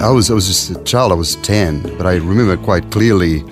I 0.00 0.10
was 0.10 0.30
I 0.30 0.34
was 0.34 0.46
just 0.46 0.70
a 0.70 0.84
child. 0.84 1.10
I 1.10 1.16
was 1.16 1.34
ten, 1.36 1.82
but 1.98 2.06
I 2.06 2.14
remember 2.16 2.56
quite 2.56 2.88
clearly 2.92 3.42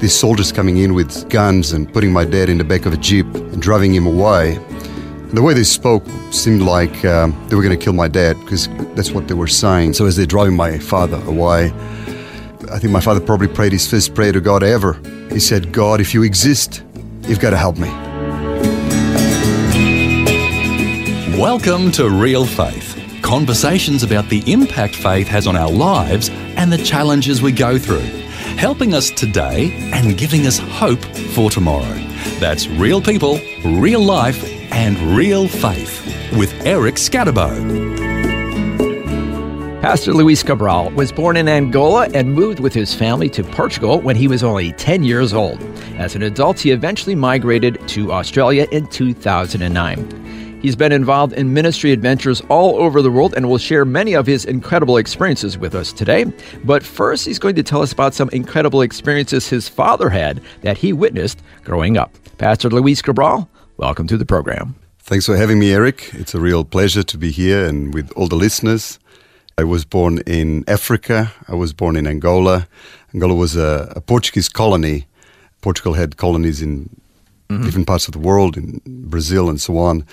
these 0.00 0.14
soldiers 0.14 0.50
coming 0.50 0.78
in 0.78 0.94
with 0.94 1.28
guns 1.28 1.72
and 1.72 1.92
putting 1.92 2.10
my 2.10 2.24
dad 2.24 2.48
in 2.48 2.56
the 2.56 2.64
back 2.64 2.86
of 2.86 2.94
a 2.94 2.96
jeep 2.96 3.26
and 3.34 3.60
driving 3.60 3.94
him 3.94 4.06
away. 4.06 4.54
And 4.54 5.32
the 5.32 5.42
way 5.42 5.52
they 5.52 5.62
spoke 5.62 6.02
seemed 6.30 6.62
like 6.62 7.04
um, 7.04 7.38
they 7.48 7.54
were 7.54 7.62
going 7.62 7.78
to 7.78 7.84
kill 7.84 7.92
my 7.92 8.08
dad 8.08 8.40
because 8.40 8.66
that's 8.94 9.10
what 9.10 9.28
they 9.28 9.34
were 9.34 9.46
saying. 9.46 9.92
So 9.92 10.06
as 10.06 10.16
they're 10.16 10.24
driving 10.24 10.56
my 10.56 10.78
father 10.78 11.22
away, 11.26 11.66
I 12.72 12.78
think 12.78 12.94
my 12.94 13.00
father 13.00 13.20
probably 13.20 13.48
prayed 13.48 13.72
his 13.72 13.86
first 13.86 14.14
prayer 14.14 14.32
to 14.32 14.40
God 14.40 14.62
ever. 14.62 14.94
He 15.30 15.38
said, 15.38 15.70
"God, 15.70 16.00
if 16.00 16.14
you 16.14 16.22
exist, 16.22 16.82
you've 17.28 17.40
got 17.40 17.50
to 17.50 17.58
help 17.58 17.76
me." 17.76 17.90
Welcome 21.38 21.92
to 21.92 22.08
Real 22.08 22.46
Faith. 22.46 22.89
Conversations 23.30 24.02
about 24.02 24.28
the 24.28 24.42
impact 24.52 24.96
faith 24.96 25.28
has 25.28 25.46
on 25.46 25.54
our 25.54 25.70
lives 25.70 26.30
and 26.56 26.72
the 26.72 26.78
challenges 26.78 27.40
we 27.40 27.52
go 27.52 27.78
through, 27.78 28.00
helping 28.58 28.92
us 28.92 29.08
today 29.08 29.70
and 29.92 30.18
giving 30.18 30.48
us 30.48 30.58
hope 30.58 31.00
for 31.32 31.48
tomorrow. 31.48 31.94
That's 32.40 32.66
real 32.66 33.00
people, 33.00 33.38
real 33.64 34.00
life, 34.00 34.42
and 34.72 34.98
real 35.16 35.46
faith 35.46 36.04
with 36.36 36.52
Eric 36.66 36.96
Skattebo. 36.96 38.00
Pastor 39.80 40.12
Luis 40.12 40.42
Cabral 40.42 40.90
was 40.90 41.12
born 41.12 41.36
in 41.36 41.46
Angola 41.46 42.08
and 42.12 42.34
moved 42.34 42.58
with 42.58 42.74
his 42.74 42.96
family 42.96 43.28
to 43.28 43.44
Portugal 43.44 44.00
when 44.00 44.16
he 44.16 44.26
was 44.26 44.42
only 44.42 44.72
10 44.72 45.04
years 45.04 45.32
old. 45.32 45.62
As 45.98 46.16
an 46.16 46.24
adult, 46.24 46.58
he 46.58 46.72
eventually 46.72 47.14
migrated 47.14 47.78
to 47.90 48.10
Australia 48.10 48.66
in 48.72 48.88
2009. 48.88 50.20
He's 50.60 50.76
been 50.76 50.92
involved 50.92 51.32
in 51.32 51.54
ministry 51.54 51.90
adventures 51.90 52.42
all 52.50 52.76
over 52.76 53.00
the 53.00 53.10
world 53.10 53.32
and 53.34 53.48
will 53.48 53.56
share 53.56 53.86
many 53.86 54.12
of 54.12 54.26
his 54.26 54.44
incredible 54.44 54.98
experiences 54.98 55.56
with 55.56 55.74
us 55.74 55.90
today. 55.90 56.26
But 56.64 56.82
first, 56.82 57.24
he's 57.24 57.38
going 57.38 57.54
to 57.54 57.62
tell 57.62 57.80
us 57.80 57.92
about 57.92 58.12
some 58.12 58.28
incredible 58.30 58.82
experiences 58.82 59.48
his 59.48 59.70
father 59.70 60.10
had 60.10 60.42
that 60.60 60.76
he 60.76 60.92
witnessed 60.92 61.40
growing 61.64 61.96
up. 61.96 62.14
Pastor 62.36 62.68
Luis 62.68 63.00
Cabral, 63.00 63.48
welcome 63.78 64.06
to 64.06 64.18
the 64.18 64.26
program. 64.26 64.74
Thanks 64.98 65.24
for 65.24 65.34
having 65.34 65.58
me, 65.58 65.72
Eric. 65.72 66.10
It's 66.12 66.34
a 66.34 66.40
real 66.40 66.64
pleasure 66.64 67.02
to 67.04 67.16
be 67.16 67.30
here 67.30 67.64
and 67.64 67.94
with 67.94 68.12
all 68.12 68.28
the 68.28 68.36
listeners. 68.36 68.98
I 69.56 69.64
was 69.64 69.86
born 69.86 70.18
in 70.26 70.64
Africa. 70.68 71.32
I 71.48 71.54
was 71.54 71.72
born 71.72 71.96
in 71.96 72.06
Angola. 72.06 72.68
Angola 73.14 73.34
was 73.34 73.56
a, 73.56 73.92
a 73.96 74.02
Portuguese 74.02 74.50
colony. 74.50 75.06
Portugal 75.62 75.94
had 75.94 76.18
colonies 76.18 76.60
in 76.60 76.90
mm-hmm. 77.48 77.64
different 77.64 77.86
parts 77.86 78.06
of 78.08 78.12
the 78.12 78.18
world, 78.18 78.56
in 78.56 78.80
Brazil 78.86 79.48
and 79.48 79.60
so 79.60 79.78
on. 79.78 80.04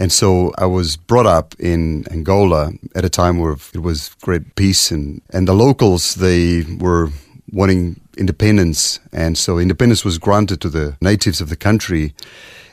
And 0.00 0.10
so 0.10 0.50
I 0.56 0.64
was 0.64 0.96
brought 0.96 1.26
up 1.26 1.54
in 1.58 2.06
Angola 2.10 2.72
at 2.94 3.04
a 3.04 3.10
time 3.10 3.38
where 3.38 3.52
it 3.74 3.82
was 3.82 4.16
great 4.22 4.54
peace 4.54 4.90
and, 4.90 5.20
and 5.28 5.46
the 5.46 5.52
locals, 5.52 6.14
they 6.14 6.62
were 6.78 7.10
wanting 7.52 8.00
independence. 8.16 8.98
And 9.12 9.36
so 9.36 9.58
independence 9.58 10.02
was 10.02 10.16
granted 10.16 10.62
to 10.62 10.70
the 10.70 10.96
natives 11.02 11.42
of 11.42 11.50
the 11.50 11.56
country. 11.56 12.14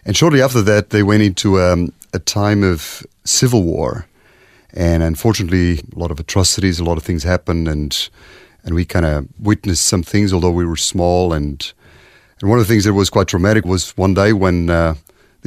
And 0.05 0.15
shortly 0.15 0.41
after 0.41 0.61
that, 0.61 0.91
they 0.91 1.03
went 1.03 1.21
into 1.21 1.59
um, 1.59 1.91
a 2.13 2.19
time 2.19 2.63
of 2.63 3.05
civil 3.25 3.61
war. 3.61 4.07
And 4.73 5.03
unfortunately, 5.03 5.79
a 5.79 5.99
lot 5.99 6.11
of 6.11 6.21
atrocities, 6.21 6.79
a 6.79 6.85
lot 6.85 6.97
of 6.97 7.03
things 7.03 7.23
happened. 7.23 7.67
And, 7.67 8.09
and 8.63 8.73
we 8.73 8.85
kind 8.85 9.05
of 9.05 9.27
witnessed 9.37 9.85
some 9.85 10.01
things, 10.01 10.31
although 10.31 10.51
we 10.51 10.65
were 10.65 10.77
small. 10.77 11.33
And, 11.33 11.73
and 12.39 12.49
one 12.49 12.57
of 12.57 12.65
the 12.65 12.71
things 12.73 12.85
that 12.85 12.93
was 12.93 13.09
quite 13.09 13.27
traumatic 13.27 13.65
was 13.65 13.97
one 13.97 14.13
day 14.13 14.31
when 14.31 14.69
uh, 14.69 14.95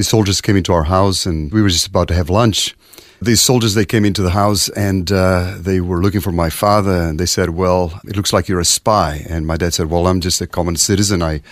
these 0.01 0.09
soldiers 0.09 0.41
came 0.41 0.57
into 0.57 0.73
our 0.73 0.85
house 0.85 1.27
and 1.27 1.53
we 1.53 1.61
were 1.61 1.69
just 1.69 1.87
about 1.87 2.09
to 2.09 2.15
have 2.15 2.31
lunch. 2.31 2.75
These 3.21 3.43
soldiers, 3.43 3.75
they 3.75 3.85
came 3.85 4.07
into 4.07 4.23
the 4.23 4.31
house 4.31 4.71
and 4.71 5.13
uh, 5.13 5.57
they 5.59 5.83
were 5.83 6.01
looking 6.01 6.23
for 6.23 6.33
my 6.33 6.49
father 6.49 7.03
and 7.03 7.21
they 7.21 7.27
said, 7.27 7.51
well, 7.51 8.01
it 8.07 8.17
looks 8.17 8.33
like 8.33 8.49
you're 8.49 8.61
a 8.61 8.65
spy. 8.65 9.27
And 9.29 9.47
my 9.47 9.59
dad 9.59 9.75
said, 9.75 9.91
well, 9.91 10.07
I'm 10.07 10.23
just 10.23 10.41
a 10.41 10.47
common 10.47 10.77
citizen. 10.77 11.23
I, 11.23 11.43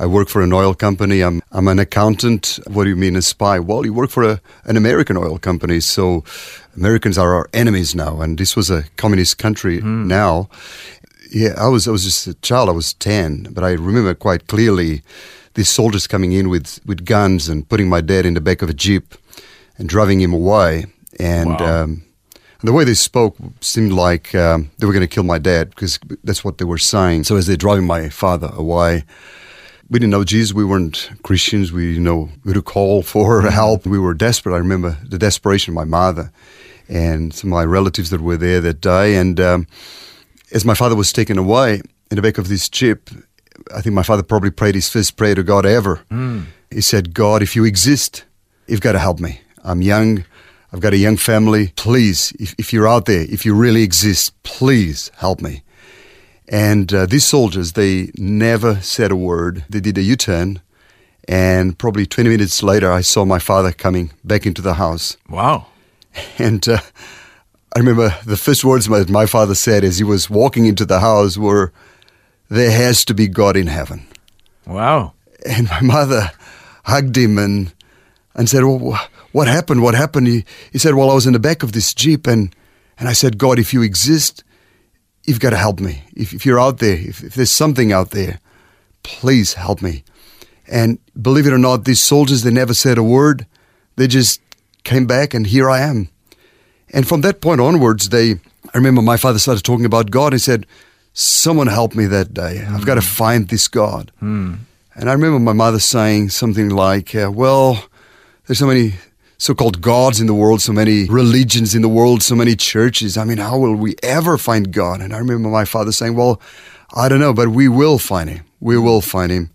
I 0.00 0.06
work 0.06 0.26
for 0.26 0.42
an 0.42 0.52
oil 0.52 0.74
company. 0.74 1.20
I'm, 1.20 1.42
I'm 1.52 1.68
an 1.68 1.78
accountant. 1.78 2.58
What 2.66 2.82
do 2.82 2.90
you 2.90 2.96
mean 2.96 3.14
a 3.14 3.22
spy? 3.22 3.60
Well, 3.60 3.86
you 3.86 3.94
work 3.94 4.10
for 4.10 4.24
a, 4.24 4.40
an 4.64 4.76
American 4.76 5.16
oil 5.16 5.38
company. 5.38 5.78
So 5.78 6.24
Americans 6.76 7.16
are 7.18 7.36
our 7.36 7.48
enemies 7.52 7.94
now. 7.94 8.20
And 8.20 8.36
this 8.36 8.56
was 8.56 8.68
a 8.68 8.82
communist 8.96 9.38
country 9.38 9.80
mm. 9.80 10.06
now. 10.06 10.48
Yeah, 11.30 11.54
I 11.56 11.68
was, 11.68 11.86
I 11.86 11.92
was 11.92 12.02
just 12.02 12.26
a 12.26 12.34
child. 12.34 12.68
I 12.68 12.72
was 12.72 12.94
10, 12.94 13.52
but 13.52 13.62
I 13.62 13.70
remember 13.74 14.12
quite 14.16 14.48
clearly 14.48 15.02
these 15.54 15.68
soldiers 15.68 16.06
coming 16.06 16.32
in 16.32 16.48
with, 16.48 16.80
with 16.86 17.04
guns 17.04 17.48
and 17.48 17.68
putting 17.68 17.88
my 17.88 18.00
dad 18.00 18.26
in 18.26 18.34
the 18.34 18.40
back 18.40 18.62
of 18.62 18.70
a 18.70 18.74
jeep 18.74 19.14
and 19.78 19.88
driving 19.88 20.20
him 20.20 20.32
away. 20.32 20.86
And, 21.18 21.50
wow. 21.50 21.82
um, 21.82 22.04
and 22.60 22.68
the 22.68 22.72
way 22.72 22.84
they 22.84 22.94
spoke 22.94 23.36
seemed 23.60 23.92
like 23.92 24.34
um, 24.34 24.70
they 24.78 24.86
were 24.86 24.92
going 24.92 25.06
to 25.06 25.12
kill 25.12 25.24
my 25.24 25.38
dad 25.38 25.70
because 25.70 25.98
that's 26.22 26.44
what 26.44 26.58
they 26.58 26.64
were 26.64 26.78
saying. 26.78 27.24
So 27.24 27.36
as 27.36 27.46
they're 27.46 27.56
driving 27.56 27.86
my 27.86 28.08
father 28.08 28.50
away, 28.54 29.04
we 29.90 29.98
didn't 29.98 30.12
know 30.12 30.24
Jesus. 30.24 30.54
We 30.54 30.64
weren't 30.64 31.10
Christians. 31.22 31.72
We 31.72 31.88
didn't 31.88 32.04
know 32.04 32.30
who 32.44 32.54
to 32.54 32.62
call 32.62 33.02
for 33.02 33.40
mm-hmm. 33.40 33.48
help. 33.48 33.84
We 33.84 33.98
were 33.98 34.14
desperate. 34.14 34.54
I 34.54 34.58
remember 34.58 34.96
the 35.04 35.18
desperation 35.18 35.72
of 35.72 35.74
my 35.74 35.84
mother 35.84 36.32
and 36.88 37.34
some 37.34 37.50
of 37.50 37.56
my 37.56 37.64
relatives 37.64 38.10
that 38.10 38.20
were 38.20 38.36
there 38.36 38.60
that 38.60 38.80
day. 38.80 39.16
And 39.16 39.40
um, 39.40 39.66
as 40.52 40.64
my 40.64 40.74
father 40.74 40.96
was 40.96 41.12
taken 41.12 41.38
away 41.38 41.82
in 42.10 42.16
the 42.16 42.22
back 42.22 42.38
of 42.38 42.48
this 42.48 42.68
jeep, 42.68 43.10
I 43.74 43.80
think 43.80 43.94
my 43.94 44.02
father 44.02 44.22
probably 44.22 44.50
prayed 44.50 44.74
his 44.74 44.88
first 44.88 45.16
prayer 45.16 45.34
to 45.34 45.42
God 45.42 45.66
ever. 45.66 46.00
Mm. 46.10 46.46
He 46.70 46.80
said, 46.80 47.14
God, 47.14 47.42
if 47.42 47.54
you 47.54 47.64
exist, 47.64 48.24
you've 48.66 48.80
got 48.80 48.92
to 48.92 48.98
help 48.98 49.20
me. 49.20 49.40
I'm 49.64 49.82
young. 49.82 50.24
I've 50.72 50.80
got 50.80 50.94
a 50.94 50.96
young 50.98 51.16
family. 51.16 51.72
Please, 51.76 52.32
if, 52.38 52.54
if 52.58 52.72
you're 52.72 52.88
out 52.88 53.04
there, 53.06 53.22
if 53.28 53.44
you 53.44 53.54
really 53.54 53.82
exist, 53.82 54.40
please 54.42 55.10
help 55.16 55.40
me. 55.40 55.62
And 56.48 56.92
uh, 56.92 57.06
these 57.06 57.24
soldiers, 57.24 57.72
they 57.72 58.10
never 58.16 58.76
said 58.80 59.10
a 59.10 59.16
word. 59.16 59.64
They 59.68 59.80
did 59.80 59.98
a 59.98 60.02
U 60.02 60.16
turn. 60.16 60.60
And 61.28 61.78
probably 61.78 62.04
20 62.06 62.30
minutes 62.30 62.62
later, 62.62 62.90
I 62.90 63.00
saw 63.00 63.24
my 63.24 63.38
father 63.38 63.72
coming 63.72 64.12
back 64.24 64.46
into 64.46 64.62
the 64.62 64.74
house. 64.74 65.16
Wow. 65.28 65.66
And 66.38 66.68
uh, 66.68 66.78
I 67.74 67.78
remember 67.78 68.14
the 68.26 68.36
first 68.36 68.64
words 68.64 68.86
my, 68.86 69.04
my 69.08 69.24
father 69.24 69.54
said 69.54 69.82
as 69.82 69.96
he 69.96 70.04
was 70.04 70.28
walking 70.28 70.66
into 70.66 70.84
the 70.84 71.00
house 71.00 71.38
were, 71.38 71.72
there 72.52 72.70
has 72.70 73.06
to 73.06 73.14
be 73.14 73.28
God 73.28 73.56
in 73.56 73.66
heaven. 73.66 74.06
Wow. 74.66 75.14
And 75.46 75.70
my 75.70 75.80
mother 75.80 76.30
hugged 76.84 77.16
him 77.16 77.38
and, 77.38 77.72
and 78.34 78.46
said, 78.46 78.62
well, 78.62 79.00
what 79.32 79.48
happened? 79.48 79.82
What 79.82 79.94
happened? 79.94 80.26
He, 80.26 80.44
he 80.70 80.78
said, 80.78 80.94
well, 80.94 81.10
I 81.10 81.14
was 81.14 81.26
in 81.26 81.32
the 81.32 81.38
back 81.38 81.62
of 81.62 81.72
this 81.72 81.94
Jeep 81.94 82.26
and, 82.26 82.54
and 82.98 83.08
I 83.08 83.14
said, 83.14 83.38
God, 83.38 83.58
if 83.58 83.72
you 83.72 83.80
exist, 83.80 84.44
you've 85.24 85.40
got 85.40 85.50
to 85.50 85.56
help 85.56 85.80
me. 85.80 86.02
If, 86.14 86.34
if 86.34 86.44
you're 86.44 86.60
out 86.60 86.78
there, 86.78 86.98
if, 86.98 87.24
if 87.24 87.34
there's 87.34 87.50
something 87.50 87.90
out 87.90 88.10
there, 88.10 88.38
please 89.02 89.54
help 89.54 89.80
me. 89.80 90.04
And 90.68 90.98
believe 91.20 91.46
it 91.46 91.54
or 91.54 91.58
not, 91.58 91.86
these 91.86 92.02
soldiers, 92.02 92.42
they 92.42 92.50
never 92.50 92.74
said 92.74 92.98
a 92.98 93.02
word. 93.02 93.46
They 93.96 94.06
just 94.06 94.42
came 94.84 95.06
back 95.06 95.32
and 95.32 95.46
here 95.46 95.70
I 95.70 95.80
am. 95.80 96.10
And 96.90 97.08
from 97.08 97.22
that 97.22 97.40
point 97.40 97.62
onwards, 97.62 98.10
they, 98.10 98.32
I 98.32 98.76
remember 98.76 99.00
my 99.00 99.16
father 99.16 99.38
started 99.38 99.64
talking 99.64 99.86
about 99.86 100.10
God. 100.10 100.34
He 100.34 100.38
said, 100.38 100.66
someone 101.12 101.66
help 101.66 101.94
me 101.94 102.06
that 102.06 102.32
day. 102.34 102.62
Mm. 102.64 102.74
I've 102.74 102.86
got 102.86 102.94
to 102.94 103.02
find 103.02 103.48
this 103.48 103.68
God. 103.68 104.12
Mm. 104.22 104.58
And 104.94 105.08
I 105.08 105.12
remember 105.12 105.38
my 105.38 105.52
mother 105.52 105.78
saying 105.78 106.30
something 106.30 106.68
like, 106.68 107.14
uh, 107.14 107.30
well, 107.32 107.84
there's 108.46 108.58
so 108.58 108.66
many 108.66 108.94
so-called 109.38 109.80
gods 109.80 110.20
in 110.20 110.26
the 110.26 110.34
world, 110.34 110.60
so 110.60 110.72
many 110.72 111.06
religions 111.08 111.74
in 111.74 111.82
the 111.82 111.88
world, 111.88 112.22
so 112.22 112.36
many 112.36 112.54
churches. 112.54 113.16
I 113.16 113.24
mean, 113.24 113.38
how 113.38 113.58
will 113.58 113.74
we 113.74 113.96
ever 114.02 114.38
find 114.38 114.72
God? 114.72 115.00
And 115.00 115.12
I 115.12 115.18
remember 115.18 115.48
my 115.48 115.64
father 115.64 115.90
saying, 115.90 116.14
well, 116.14 116.40
I 116.94 117.08
don't 117.08 117.20
know, 117.20 117.32
but 117.32 117.48
we 117.48 117.68
will 117.68 117.98
find 117.98 118.30
him. 118.30 118.44
We 118.60 118.78
will 118.78 119.00
find 119.00 119.32
him. 119.32 119.50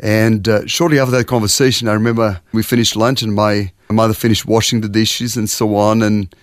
And 0.00 0.48
uh, 0.48 0.66
shortly 0.66 0.98
after 0.98 1.10
that 1.16 1.26
conversation, 1.26 1.88
I 1.88 1.92
remember 1.92 2.40
we 2.52 2.62
finished 2.62 2.96
lunch 2.96 3.22
and 3.22 3.34
my 3.34 3.72
mother 3.90 4.14
finished 4.14 4.46
washing 4.46 4.80
the 4.80 4.88
dishes 4.88 5.36
and 5.36 5.50
so 5.50 5.76
on. 5.76 6.02
And 6.02 6.34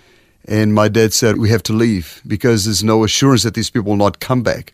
and 0.45 0.73
my 0.73 0.87
dad 0.89 1.13
said, 1.13 1.37
We 1.37 1.49
have 1.49 1.63
to 1.63 1.73
leave 1.73 2.21
because 2.27 2.65
there's 2.65 2.83
no 2.83 3.03
assurance 3.03 3.43
that 3.43 3.53
these 3.53 3.69
people 3.69 3.91
will 3.91 3.97
not 3.97 4.19
come 4.19 4.43
back. 4.43 4.73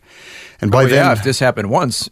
And 0.60 0.70
by 0.70 0.84
oh, 0.84 0.88
then. 0.88 1.04
Yeah, 1.04 1.12
if 1.12 1.22
this 1.22 1.38
happened 1.38 1.70
once, 1.70 2.10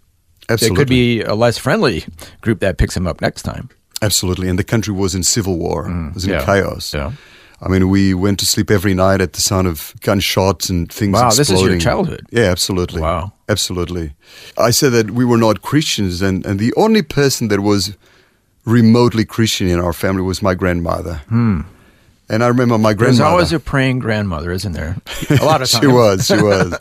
absolutely. 0.49 0.75
it 0.75 0.79
could 0.79 0.89
be 0.89 1.23
a 1.23 1.35
less 1.35 1.59
friendly 1.59 2.05
group 2.41 2.61
that 2.61 2.79
picks 2.79 2.97
him 2.97 3.07
up 3.07 3.21
next 3.21 3.43
time. 3.43 3.69
Absolutely. 4.01 4.49
And 4.49 4.59
the 4.59 4.65
country 4.65 4.95
was 4.95 5.15
in 5.15 5.23
civil 5.23 5.59
war, 5.59 5.87
mm, 5.87 6.11
it 6.11 6.15
was 6.15 6.25
in 6.25 6.31
yeah, 6.31 6.45
chaos. 6.45 6.95
Yeah. 6.95 7.13
I 7.61 7.69
mean, 7.69 7.89
we 7.89 8.15
went 8.15 8.39
to 8.39 8.47
sleep 8.47 8.71
every 8.71 8.95
night 8.95 9.21
at 9.21 9.33
the 9.33 9.41
sound 9.41 9.67
of 9.67 9.93
gunshots 10.01 10.71
and 10.71 10.91
things 10.91 11.15
Wow, 11.15 11.31
this 11.31 11.51
is 11.51 11.61
your 11.61 11.77
childhood. 11.79 12.25
Yeah, 12.31 12.45
absolutely. 12.45 13.01
Wow. 13.01 13.33
Absolutely. 13.49 14.13
I 14.57 14.71
said 14.71 14.93
that 14.93 15.11
we 15.11 15.25
were 15.25 15.39
not 15.39 15.63
Christians, 15.63 16.23
and, 16.23 16.47
and 16.47 16.61
the 16.61 16.73
only 16.77 17.03
person 17.03 17.49
that 17.49 17.61
was 17.61 17.97
remotely 18.65 19.25
Christian 19.25 19.67
in 19.69 19.81
our 19.81 19.93
family 19.93 20.23
was 20.23 20.41
my 20.41 20.55
grandmother. 20.55 21.23
And 22.31 22.45
I 22.45 22.49
remember 22.49 22.77
my 22.79 22.93
grandmother. 22.95 23.07
There's 23.19 23.21
always 23.21 23.53
a 23.53 23.61
praying 23.61 24.01
grandmother, 24.01 24.51
isn't 24.53 24.73
there? 24.73 24.97
A 25.31 25.45
lot 25.45 25.63
of 25.63 25.71
times. 25.71 25.81
she 25.83 25.87
was, 25.87 26.27
she 26.27 26.37
was. 26.43 26.75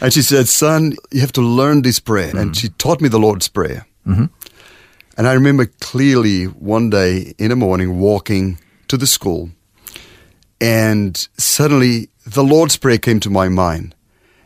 and 0.00 0.12
she 0.12 0.22
said, 0.22 0.48
Son, 0.48 0.96
you 1.10 1.20
have 1.20 1.32
to 1.32 1.40
learn 1.40 1.82
this 1.82 2.00
prayer. 2.00 2.36
And 2.36 2.56
she 2.56 2.68
taught 2.70 3.00
me 3.00 3.08
the 3.08 3.18
Lord's 3.20 3.48
Prayer. 3.48 3.86
Mm-hmm. 4.06 4.24
And 5.16 5.28
I 5.28 5.34
remember 5.34 5.66
clearly 5.80 6.44
one 6.46 6.90
day 6.90 7.34
in 7.38 7.50
the 7.50 7.56
morning 7.56 7.98
walking 8.00 8.58
to 8.88 8.96
the 8.96 9.06
school, 9.06 9.50
and 10.60 11.28
suddenly 11.38 12.08
the 12.26 12.42
Lord's 12.44 12.76
Prayer 12.76 12.98
came 12.98 13.20
to 13.20 13.30
my 13.30 13.48
mind. 13.48 13.94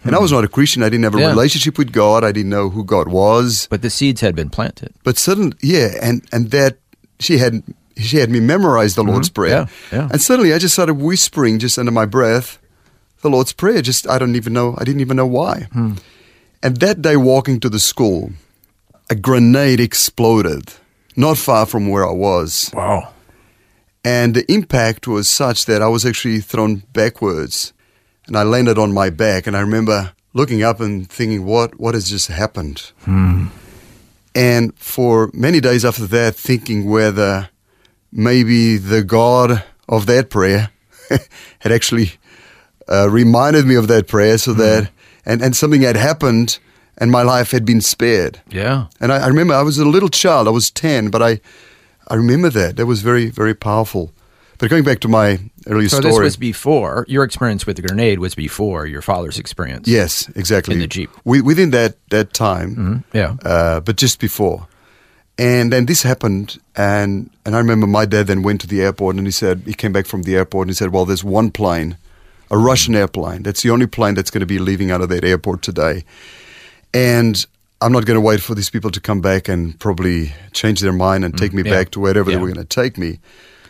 And 0.05 0.15
I 0.15 0.21
was 0.21 0.31
not 0.31 0.45
a 0.45 0.49
Christian. 0.49 0.83
I 0.85 0.89
didn't 0.89 1.03
have 1.05 1.17
a 1.17 1.21
Yeah. 1.21 1.31
relationship 1.31 1.79
with 1.79 1.91
God. 1.93 2.23
I 2.23 2.31
didn't 2.31 2.51
know 2.51 2.71
who 2.71 2.85
God 2.85 3.09
was. 3.09 3.67
But 3.69 3.83
the 3.83 3.91
seeds 3.91 4.21
had 4.21 4.37
been 4.37 4.51
planted. 4.51 4.93
But 5.03 5.19
suddenly, 5.19 5.57
yeah, 5.63 5.95
and 6.01 6.23
and 6.31 6.51
that 6.53 6.79
she 7.19 7.39
had 7.39 7.63
she 7.97 8.19
had 8.19 8.31
me 8.31 8.41
memorize 8.41 8.95
the 8.95 9.03
Lord's 9.05 9.31
Prayer, 9.31 9.65
Mm-hmm. 9.65 9.95
Yeah, 9.97 10.03
yeah. 10.03 10.09
and 10.13 10.21
suddenly 10.21 10.53
I 10.53 10.59
just 10.59 10.75
started 10.75 10.95
whispering 10.95 11.59
just 11.59 11.79
under 11.79 11.93
my 11.93 12.07
breath, 12.07 12.59
the 13.23 13.31
Lord's 13.31 13.53
Prayer. 13.53 13.83
Just 13.83 14.09
I 14.09 14.19
don't 14.19 14.37
even 14.37 14.53
know, 14.53 14.75
I 14.79 14.85
didn't 14.85 15.01
even 15.01 15.17
know 15.17 15.27
why. 15.27 15.69
Hmm. 15.73 15.95
And 16.63 16.79
that 16.79 17.01
day, 17.03 17.17
walking 17.17 17.61
to 17.61 17.69
the 17.69 17.79
school, 17.81 18.33
a 19.11 19.15
grenade 19.15 19.79
exploded 19.81 20.73
not 21.17 21.39
far 21.39 21.65
from 21.67 21.89
where 21.89 22.07
I 22.07 22.13
was, 22.13 22.71
Wow. 22.75 23.13
and 24.05 24.35
the 24.35 24.45
impact 24.53 25.07
was 25.07 25.29
such 25.29 25.65
that 25.67 25.81
I 25.83 25.89
was 25.89 26.05
actually 26.05 26.41
thrown 26.41 26.83
backwards, 26.93 27.73
and 28.27 28.37
I 28.37 28.43
landed 28.43 28.79
on 28.79 28.93
my 28.93 29.11
back. 29.11 29.47
And 29.47 29.57
I 29.57 29.61
remember 29.61 30.13
looking 30.35 30.63
up 30.63 30.81
and 30.81 31.09
thinking, 31.09 31.45
"What? 31.47 31.79
What 31.81 31.95
has 31.95 32.09
just 32.11 32.29
happened?" 32.29 32.93
And 34.35 34.77
for 34.79 35.31
many 35.33 35.61
days 35.61 35.85
after 35.85 36.07
that, 36.09 36.35
thinking 36.37 36.89
whether 36.91 37.49
maybe 38.17 38.79
the 38.79 39.05
God 39.05 39.63
of 39.89 40.07
that 40.07 40.31
prayer 40.31 40.71
had 41.61 41.71
actually 41.73 42.13
uh, 42.89 43.09
reminded 43.11 43.67
me 43.67 43.75
of 43.77 43.87
that 43.89 44.09
prayer, 44.09 44.39
so 44.39 44.53
that 44.55 44.91
and 45.25 45.43
and 45.43 45.55
something 45.55 45.83
had 45.83 45.97
happened, 45.97 46.59
and 46.99 47.11
my 47.11 47.23
life 47.23 47.51
had 47.53 47.65
been 47.65 47.81
spared. 47.81 48.41
Yeah. 48.49 48.87
And 49.01 49.13
I, 49.13 49.19
I 49.19 49.27
remember 49.29 49.55
I 49.55 49.63
was 49.63 49.79
a 49.79 49.85
little 49.85 50.09
child. 50.09 50.49
I 50.49 50.51
was 50.51 50.71
10, 50.71 51.11
but 51.11 51.23
I, 51.23 51.41
I 52.09 52.15
remember 52.15 52.49
that. 52.51 52.77
That 52.77 52.87
was 52.87 53.03
very, 53.03 53.27
very 53.31 53.55
powerful. 53.55 54.13
But 54.59 54.71
going 54.71 54.85
back 54.85 55.01
to 55.01 55.09
my 55.09 55.39
earlier 55.67 55.89
So 55.91 55.99
story. 56.01 56.13
this 56.15 56.21
was 56.23 56.37
before 56.39 57.05
your 57.09 57.25
experience 57.25 57.67
with 57.67 57.77
the 57.77 57.83
grenade 57.83 58.19
was 58.21 58.35
before 58.35 58.87
your 58.87 59.03
father's 59.03 59.39
experience. 59.39 59.87
yes, 59.87 60.31
exactly. 60.35 60.75
In 60.75 60.81
the 60.81 60.87
Jeep. 60.87 61.11
Wi- 61.25 61.45
within 61.45 61.71
that, 61.73 61.97
that 62.09 62.33
time, 62.33 63.05
Yeah. 63.13 63.37
uh, 63.45 63.81
but 63.81 63.97
just 63.97 64.19
before. 64.19 64.67
And 65.39 65.71
then 65.71 65.85
this 65.85 66.03
happened, 66.03 66.59
and, 66.75 67.29
and 67.45 67.55
I 67.55 67.59
remember 67.59 67.87
my 67.87 68.07
dad 68.07 68.27
then 68.27 68.43
went 68.43 68.63
to 68.63 68.67
the 68.67 68.81
airport 68.81 69.17
and 69.17 69.27
he 69.27 69.31
said, 69.31 69.63
he 69.67 69.75
came 69.75 69.93
back 69.93 70.07
from 70.07 70.23
the 70.23 70.35
airport 70.35 70.65
and 70.67 70.71
he 70.71 70.75
said, 70.75 70.93
Well, 70.93 71.05
there's 71.05 71.23
one 71.23 71.51
plane, 71.51 71.99
a 72.51 72.57
Russian 72.57 72.95
airplane. 72.95 73.43
That's 73.43 73.61
the 73.63 73.69
only 73.71 73.87
plane 73.87 74.15
that's 74.15 74.31
going 74.31 74.41
to 74.41 74.47
be 74.47 74.59
leaving 74.59 74.91
out 74.91 75.03
of 75.03 75.11
that 75.11 75.25
airport 75.25 75.61
today. 75.61 76.05
And 76.95 77.45
I'm 77.83 77.93
not 77.93 78.07
going 78.07 78.15
to 78.17 78.21
wait 78.23 78.41
for 78.41 78.55
these 78.55 78.71
people 78.71 78.91
to 78.91 79.01
come 79.01 79.21
back 79.21 79.47
and 79.49 79.79
probably 79.79 80.33
change 80.53 80.81
their 80.81 80.93
mind 80.95 81.23
and 81.25 81.37
take 81.37 81.53
me 81.53 81.63
Mm, 81.63 81.67
yeah. 81.67 81.73
back 81.75 81.91
to 81.91 82.01
wherever 82.01 82.31
Yeah. 82.31 82.37
they 82.39 82.43
were 82.43 82.49
going 82.53 82.67
to 82.67 82.83
take 82.83 82.97
me. 82.97 83.19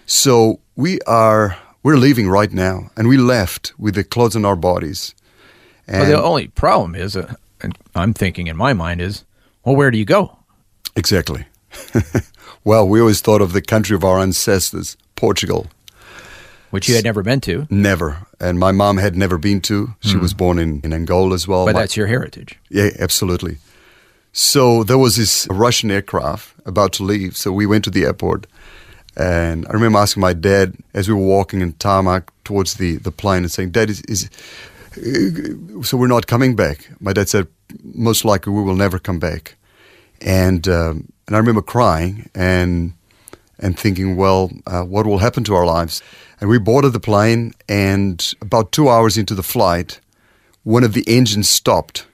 So 0.07 0.61
we 0.77 1.01
are 1.07 1.57
we're 1.83 1.97
leaving 1.97 2.29
right 2.29 2.53
now, 2.53 2.91
and 2.97 3.09
we 3.09 3.17
left 3.17 3.73
with 3.79 3.95
the 3.97 4.05
clothes 4.05 4.37
on 4.37 4.45
our 4.45 4.57
bodies. 4.57 5.15
But 5.87 5.95
And 5.95 6.11
the 6.13 6.23
only 6.23 6.49
problem 6.49 6.95
is, 6.95 7.17
uh, 7.17 7.35
and 7.61 7.77
I'm 7.95 8.13
thinking 8.13 8.47
in 8.49 8.57
my 8.57 8.73
mind 8.73 9.01
is, 9.01 9.25
well, 9.65 9.75
where 9.77 9.91
do 9.91 9.99
you 9.99 10.05
go? 10.05 10.37
exactly. 10.97 11.45
well, 12.65 12.87
we 12.89 13.01
always 13.01 13.21
thought 13.21 13.43
of 13.43 13.53
the 13.53 13.63
country 13.63 13.95
of 13.97 14.05
our 14.05 14.19
ancestors, 14.19 14.97
Portugal. 15.15 15.67
Which 16.71 16.89
you 16.89 16.97
had 16.97 17.05
never 17.05 17.23
been 17.23 17.41
to, 17.43 17.67
Never, 17.71 18.27
and 18.41 18.59
my 18.59 18.73
mom 18.73 18.99
had 18.99 19.17
never 19.17 19.39
been 19.39 19.61
to. 19.63 19.95
She 20.01 20.17
was 20.17 20.35
born 20.35 20.59
in, 20.59 20.81
in 20.83 20.93
Angola 20.93 21.35
as 21.35 21.47
well. 21.47 21.65
But 21.65 21.75
My- 21.75 21.81
that's 21.81 21.97
your 21.97 22.09
heritage. 22.09 22.59
Yeah, 22.69 22.91
absolutely. 22.99 23.59
So 24.33 24.85
there 24.85 24.99
was 24.99 25.17
this 25.17 25.47
Russian 25.49 25.91
aircraft 25.91 26.53
about 26.67 26.93
to 26.95 27.05
leave. 27.05 27.37
So 27.37 27.53
we 27.53 27.65
went 27.65 27.85
to 27.85 27.91
the 27.91 28.05
airport. 28.05 28.47
And 29.17 29.67
I 29.67 29.73
remember 29.73 29.99
asking 29.99 30.21
my 30.21 30.35
dad 30.35 30.75
as 30.93 31.09
we 31.09 31.15
were 31.15 31.25
walking 31.25 31.63
in 31.63 31.73
tarmac 31.75 32.31
towards 32.45 32.75
the, 32.75 32.97
the 32.97 33.11
plane 33.11 33.45
and 33.45 33.51
saying, 33.51 33.71
Dad, 33.71 33.89
is, 33.89 34.03
is 34.03 34.29
uh, 34.99 35.83
so 35.83 35.97
we're 35.97 36.07
not 36.07 36.27
coming 36.27 36.55
back? 36.55 36.91
My 37.01 37.15
dad 37.15 37.31
said, 37.31 37.47
most 37.83 38.27
likely 38.27 38.53
we 38.53 38.63
will 38.63 38.77
never 38.77 38.99
come 38.99 39.19
back. 39.19 39.57
And, 40.21 40.69
um, 40.69 41.09
and 41.27 41.37
I 41.37 41.39
remember 41.39 41.63
crying 41.63 42.31
and, 42.35 42.93
and 43.59 43.79
thinking, 43.79 44.17
well, 44.17 44.51
uh, 44.67 44.83
what 44.83 45.07
will 45.07 45.19
happen 45.19 45.45
to 45.45 45.55
our 45.55 45.67
lives? 45.67 46.03
And 46.41 46.51
we 46.51 46.59
boarded 46.59 46.93
the 46.93 47.01
plane, 47.01 47.53
and 47.69 48.35
about 48.43 48.73
two 48.73 48.89
hours 48.89 49.17
into 49.17 49.35
the 49.35 49.43
flight, 49.43 50.01
one 50.65 50.85
of 50.85 50.93
the 50.93 51.05
engines 51.07 51.49
stopped 51.49 52.07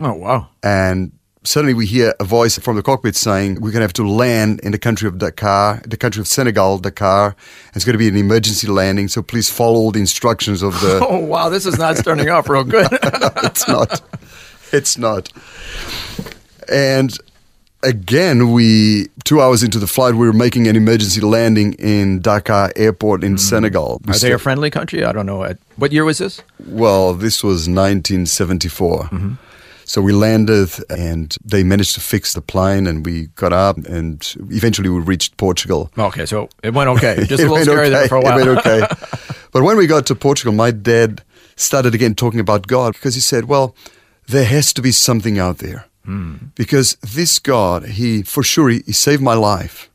Oh 0.00 0.12
wow! 0.12 0.48
and 0.62 1.10
suddenly 1.42 1.74
we 1.74 1.86
hear 1.86 2.14
a 2.20 2.24
voice 2.24 2.58
from 2.58 2.76
the 2.76 2.82
cockpit 2.82 3.16
saying 3.16 3.54
we're 3.54 3.72
going 3.72 3.80
to 3.80 3.80
have 3.80 3.92
to 3.94 4.06
land 4.08 4.60
in 4.60 4.70
the 4.70 4.78
country 4.78 5.08
of 5.08 5.18
Dakar, 5.18 5.82
the 5.84 5.96
country 5.96 6.20
of 6.20 6.28
Senegal, 6.28 6.78
Dakar. 6.78 7.34
It's 7.74 7.84
going 7.84 7.94
to 7.94 7.98
be 7.98 8.06
an 8.06 8.16
emergency 8.16 8.68
landing, 8.68 9.08
so 9.08 9.22
please 9.22 9.50
follow 9.50 9.90
the 9.90 9.98
instructions 9.98 10.62
of 10.62 10.80
the. 10.80 11.04
Oh 11.08 11.18
wow! 11.18 11.48
This 11.48 11.66
is 11.66 11.78
not 11.78 11.96
starting 11.96 12.28
off 12.28 12.48
real 12.48 12.64
good. 12.64 12.86
it's 12.92 13.66
not. 13.66 14.00
It's 14.72 14.98
not. 14.98 15.32
And 16.70 17.16
again, 17.82 18.52
we 18.52 19.08
two 19.24 19.40
hours 19.40 19.62
into 19.62 19.78
the 19.78 19.86
flight, 19.86 20.14
we 20.14 20.26
were 20.26 20.32
making 20.32 20.66
an 20.68 20.76
emergency 20.76 21.20
landing 21.20 21.74
in 21.74 22.20
Dakar 22.20 22.72
Airport 22.76 23.24
in 23.24 23.32
hmm. 23.32 23.36
Senegal. 23.38 24.00
We 24.04 24.14
Are 24.14 24.18
they 24.18 24.32
a 24.32 24.38
friendly 24.38 24.70
country? 24.70 25.04
I 25.04 25.12
don't 25.12 25.26
know. 25.26 25.38
What- 25.38 25.58
What 25.76 25.92
year 25.92 26.04
was 26.04 26.18
this? 26.18 26.42
Well, 26.66 27.14
this 27.14 27.42
was 27.42 27.68
1974. 27.68 29.02
Mm-hmm. 29.04 29.34
So 29.84 30.02
we 30.02 30.12
landed 30.12 30.68
and 30.90 31.34
they 31.42 31.62
managed 31.62 31.94
to 31.94 32.00
fix 32.00 32.34
the 32.34 32.42
plane 32.42 32.86
and 32.86 33.06
we 33.06 33.28
got 33.36 33.54
up 33.54 33.78
and 33.78 34.34
eventually 34.50 34.90
we 34.90 35.00
reached 35.00 35.38
Portugal. 35.38 35.90
Okay, 35.96 36.26
so 36.26 36.50
it 36.62 36.74
went 36.74 36.90
okay. 36.90 37.24
Just 37.24 37.42
a 37.42 37.48
little 37.48 37.64
scary 37.64 37.88
there 37.88 38.06
for 38.06 38.16
a 38.16 38.20
while. 38.20 38.38
It 38.38 38.46
went 38.46 38.58
okay. 38.58 38.80
but 39.50 39.62
when 39.62 39.78
we 39.78 39.86
got 39.86 40.04
to 40.06 40.14
Portugal, 40.14 40.52
my 40.52 40.72
dad 40.72 41.22
started 41.56 41.94
again 41.94 42.14
talking 42.14 42.38
about 42.38 42.66
God 42.66 42.92
because 42.92 43.14
he 43.14 43.22
said, 43.22 43.46
well, 43.46 43.74
there 44.26 44.44
has 44.44 44.74
to 44.74 44.82
be 44.82 44.92
something 44.92 45.38
out 45.38 45.56
there. 45.56 45.87
Because 46.54 46.96
this 46.96 47.38
God, 47.38 47.84
he, 47.84 48.22
for 48.22 48.42
sure, 48.42 48.68
he, 48.70 48.82
he 48.86 48.92
saved 48.92 49.22
my 49.22 49.34
life. 49.34 49.90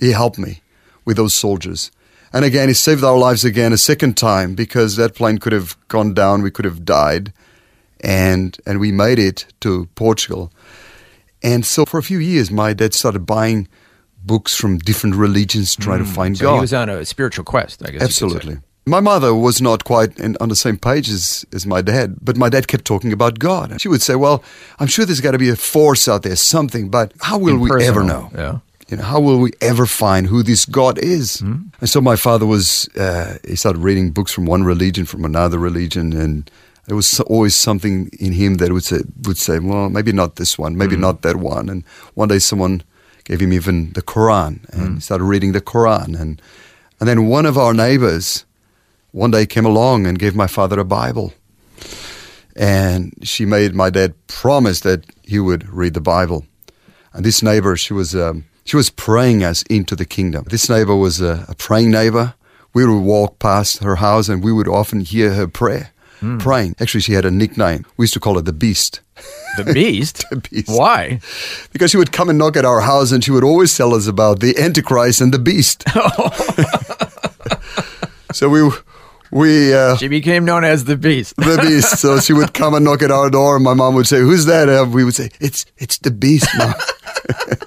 He 0.00 0.12
helped 0.12 0.38
me 0.38 0.62
with 1.04 1.16
those 1.16 1.34
soldiers. 1.34 1.90
And 2.32 2.44
again, 2.44 2.68
he 2.68 2.74
saved 2.74 3.04
our 3.04 3.16
lives 3.16 3.44
again 3.44 3.72
a 3.72 3.78
second 3.78 4.16
time 4.16 4.54
because 4.54 4.96
that 4.96 5.14
plane 5.14 5.38
could 5.38 5.52
have 5.52 5.76
gone 5.88 6.14
down, 6.14 6.42
we 6.42 6.50
could 6.50 6.64
have 6.64 6.84
died. 6.84 7.32
And, 8.00 8.56
and 8.64 8.78
we 8.78 8.92
made 8.92 9.18
it 9.18 9.46
to 9.60 9.88
Portugal. 9.94 10.52
And 11.42 11.66
so 11.66 11.84
for 11.84 11.98
a 11.98 12.02
few 12.02 12.18
years, 12.18 12.50
my 12.50 12.72
dad 12.72 12.94
started 12.94 13.20
buying 13.20 13.66
books 14.24 14.54
from 14.54 14.78
different 14.78 15.16
religions, 15.16 15.74
trying 15.74 15.98
to 16.00 16.04
hmm. 16.04 16.12
find 16.12 16.38
So 16.38 16.44
God. 16.44 16.54
he 16.54 16.60
was 16.60 16.74
on 16.74 16.88
a 16.88 17.04
spiritual 17.04 17.44
quest, 17.44 17.82
I 17.86 17.90
guess. 17.90 18.02
Absolutely. 18.02 18.58
My 18.88 19.00
mother 19.00 19.34
was 19.34 19.60
not 19.60 19.84
quite 19.84 20.18
in, 20.18 20.36
on 20.40 20.48
the 20.48 20.56
same 20.56 20.76
page 20.78 21.08
as, 21.10 21.44
as 21.52 21.66
my 21.66 21.82
dad, 21.82 22.16
but 22.22 22.36
my 22.36 22.48
dad 22.48 22.66
kept 22.68 22.84
talking 22.84 23.12
about 23.12 23.38
God. 23.38 23.80
She 23.80 23.88
would 23.88 24.02
say, 24.02 24.14
Well, 24.16 24.42
I'm 24.80 24.88
sure 24.88 25.04
there's 25.04 25.20
got 25.20 25.32
to 25.32 25.38
be 25.38 25.50
a 25.50 25.56
force 25.56 26.08
out 26.08 26.22
there, 26.22 26.36
something, 26.36 26.88
but 26.90 27.12
how 27.20 27.38
will 27.38 27.58
we 27.58 27.70
ever 27.84 28.02
know? 28.02 28.30
yeah. 28.34 28.58
You 28.90 28.96
know, 28.96 29.02
how 29.04 29.20
will 29.20 29.38
we 29.38 29.50
ever 29.60 29.84
find 29.84 30.26
who 30.28 30.42
this 30.42 30.64
God 30.64 30.98
is? 30.98 31.40
Hmm? 31.40 31.68
And 31.80 31.90
so 31.90 32.00
my 32.00 32.16
father 32.16 32.46
was, 32.46 32.88
uh, 32.96 33.36
he 33.46 33.54
started 33.54 33.80
reading 33.82 34.12
books 34.12 34.32
from 34.32 34.46
one 34.46 34.64
religion, 34.64 35.04
from 35.04 35.26
another 35.26 35.58
religion, 35.58 36.14
and 36.14 36.50
there 36.86 36.96
was 36.96 37.20
always 37.20 37.54
something 37.54 38.08
in 38.18 38.32
him 38.32 38.54
that 38.56 38.72
would 38.72 38.84
say, 38.84 39.00
would 39.26 39.36
say, 39.36 39.58
well, 39.58 39.90
maybe 39.90 40.10
not 40.12 40.36
this 40.36 40.58
one, 40.58 40.74
maybe 40.78 40.94
Hmm. 40.94 41.02
not 41.02 41.20
that 41.20 41.36
one. 41.36 41.68
And 41.68 41.84
one 42.14 42.28
day 42.28 42.38
someone 42.38 42.82
gave 43.24 43.40
him 43.42 43.52
even 43.52 43.92
the 43.92 44.00
Quran, 44.02 44.60
and 44.72 44.80
Hmm. 44.88 44.94
he 44.94 45.00
started 45.00 45.24
reading 45.24 45.52
the 45.52 45.60
Quran. 45.60 46.18
And, 46.18 46.40
and 46.98 47.06
then 47.06 47.26
one 47.26 47.44
of 47.44 47.58
our 47.58 47.74
neighbors 47.74 48.46
one 49.18 49.32
day 49.32 49.46
came 49.46 49.66
along 49.66 50.06
and 50.06 50.16
gave 50.16 50.36
my 50.36 50.46
father 50.46 50.78
a 50.78 50.84
Bible. 50.84 51.32
And 52.54 53.12
she 53.22 53.44
made 53.44 53.74
my 53.74 53.90
dad 53.90 54.14
promise 54.28 54.80
that 54.80 55.04
he 55.24 55.40
would 55.40 55.68
read 55.68 55.94
the 55.94 56.00
Bible. 56.00 56.46
And 57.12 57.24
this 57.24 57.42
neighbor, 57.42 57.76
she 57.76 57.92
was, 57.92 58.14
um, 58.14 58.44
she 58.64 58.76
was 58.76 58.90
praying 58.90 59.42
us 59.42 59.62
into 59.62 59.96
the 59.96 60.04
kingdom. 60.04 60.44
This 60.48 60.68
neighbor 60.68 60.94
was 60.94 61.20
a, 61.20 61.44
a 61.48 61.56
praying 61.56 61.90
neighbor. 61.90 62.34
We 62.74 62.86
would 62.86 63.02
walk 63.02 63.40
past 63.40 63.82
her 63.82 63.96
house 63.96 64.28
and 64.28 64.42
we 64.42 64.52
would 64.52 64.68
often 64.68 65.00
hear 65.00 65.34
her 65.34 65.48
prayer, 65.48 65.90
praying. 66.38 66.76
Actually, 66.78 67.00
she 67.00 67.14
had 67.14 67.24
a 67.24 67.30
nickname. 67.30 67.86
We 67.96 68.04
used 68.04 68.14
to 68.14 68.20
call 68.20 68.36
her 68.36 68.42
the 68.42 68.52
Beast. 68.52 69.00
The 69.56 69.72
beast? 69.72 70.24
The 70.30 70.36
beast. 70.36 70.68
Why? 70.68 71.20
Because 71.72 71.90
she 71.90 71.96
would 71.96 72.12
come 72.12 72.28
and 72.28 72.38
knock 72.38 72.56
at 72.56 72.64
our 72.64 72.82
house 72.82 73.10
and 73.10 73.24
she 73.24 73.32
would 73.32 73.42
always 73.42 73.76
tell 73.76 73.94
us 73.94 74.06
about 74.06 74.38
the 74.38 74.56
Antichrist 74.56 75.20
and 75.20 75.34
the 75.34 75.40
Beast. 75.40 75.82
so 78.32 78.48
we 78.48 78.70
we 79.30 79.74
uh, 79.74 79.96
She 79.96 80.08
became 80.08 80.44
known 80.44 80.64
as 80.64 80.84
the 80.84 80.96
Beast. 80.96 81.36
the 81.36 81.58
beast. 81.62 81.98
So 81.98 82.18
she 82.20 82.32
would 82.32 82.52
come 82.54 82.74
and 82.74 82.84
knock 82.84 83.02
at 83.02 83.10
our 83.10 83.30
door, 83.30 83.56
and 83.56 83.64
my 83.64 83.74
mom 83.74 83.94
would 83.94 84.06
say, 84.06 84.20
"Who's 84.20 84.44
that?" 84.46 84.68
And 84.68 84.92
we 84.92 85.04
would 85.04 85.14
say, 85.14 85.30
"It's 85.40 85.66
it's 85.78 85.98
the 85.98 86.10
beast, 86.10 86.48
mom." 86.56 86.74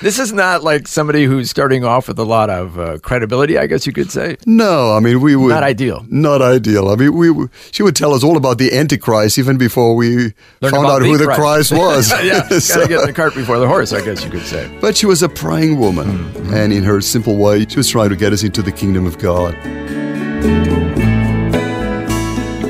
This 0.00 0.20
is 0.20 0.32
not 0.32 0.62
like 0.62 0.86
somebody 0.86 1.24
who's 1.24 1.50
starting 1.50 1.84
off 1.84 2.06
with 2.06 2.20
a 2.20 2.24
lot 2.24 2.50
of 2.50 2.78
uh, 2.78 2.98
credibility, 2.98 3.58
I 3.58 3.66
guess 3.66 3.84
you 3.84 3.92
could 3.92 4.12
say. 4.12 4.36
no, 4.46 4.92
I 4.96 5.00
mean 5.00 5.20
we 5.20 5.34
would 5.34 5.48
Not 5.48 5.64
ideal. 5.64 6.06
Not 6.08 6.40
ideal. 6.40 6.88
I 6.88 6.94
mean 6.94 7.12
we 7.14 7.48
she 7.72 7.82
would 7.82 7.96
tell 7.96 8.14
us 8.14 8.22
all 8.22 8.36
about 8.36 8.58
the 8.58 8.72
Antichrist 8.78 9.38
even 9.38 9.58
before 9.58 9.96
we 9.96 10.34
Learn 10.62 10.70
found 10.70 10.86
out 10.86 11.02
who 11.02 11.18
the 11.18 11.26
the 11.26 11.34
Christ 11.34 11.72
was. 11.82 12.12
yeah, 12.24 12.48
So- 12.60 12.76
gotta 12.76 12.88
get 12.88 13.06
the 13.06 13.12
cart 13.12 13.34
before 13.34 13.58
the 13.58 13.66
horse, 13.66 13.92
I 13.92 14.04
guess 14.04 14.24
you 14.24 14.30
could 14.30 14.46
say. 14.46 14.70
but 14.80 14.96
she 14.96 15.06
was 15.06 15.22
a 15.24 15.28
praying 15.28 15.80
woman, 15.80 16.06
Mm-hmm. 16.06 16.54
and 16.54 16.72
in 16.72 16.84
her 16.84 17.00
simple 17.00 17.36
way, 17.36 17.66
she 17.66 17.76
was 17.76 17.88
trying 17.88 18.10
to 18.10 18.16
get 18.16 18.32
us 18.32 18.44
into 18.44 18.62
the 18.62 18.72
kingdom 18.72 19.04
of 19.04 19.18
God. 19.18 19.56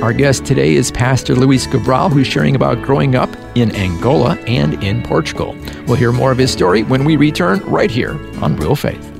Our 0.02 0.12
guest 0.12 0.45
today 0.47 0.75
is 0.75 0.93
Pastor 0.93 1.35
Luis 1.35 1.67
Cabral, 1.67 2.09
who's 2.09 2.28
sharing 2.28 2.55
about 2.55 2.83
growing 2.83 3.17
up 3.17 3.28
in 3.57 3.75
Angola 3.75 4.38
and 4.47 4.81
in 4.85 5.02
Portugal. 5.02 5.57
We'll 5.88 5.97
hear 5.97 6.12
more 6.12 6.31
of 6.31 6.38
his 6.38 6.52
story 6.52 6.85
when 6.85 7.05
we 7.05 7.17
return 7.17 7.59
right 7.61 7.90
here 7.90 8.12
on 8.40 8.55
Real 8.57 8.76
Faith. 8.76 9.12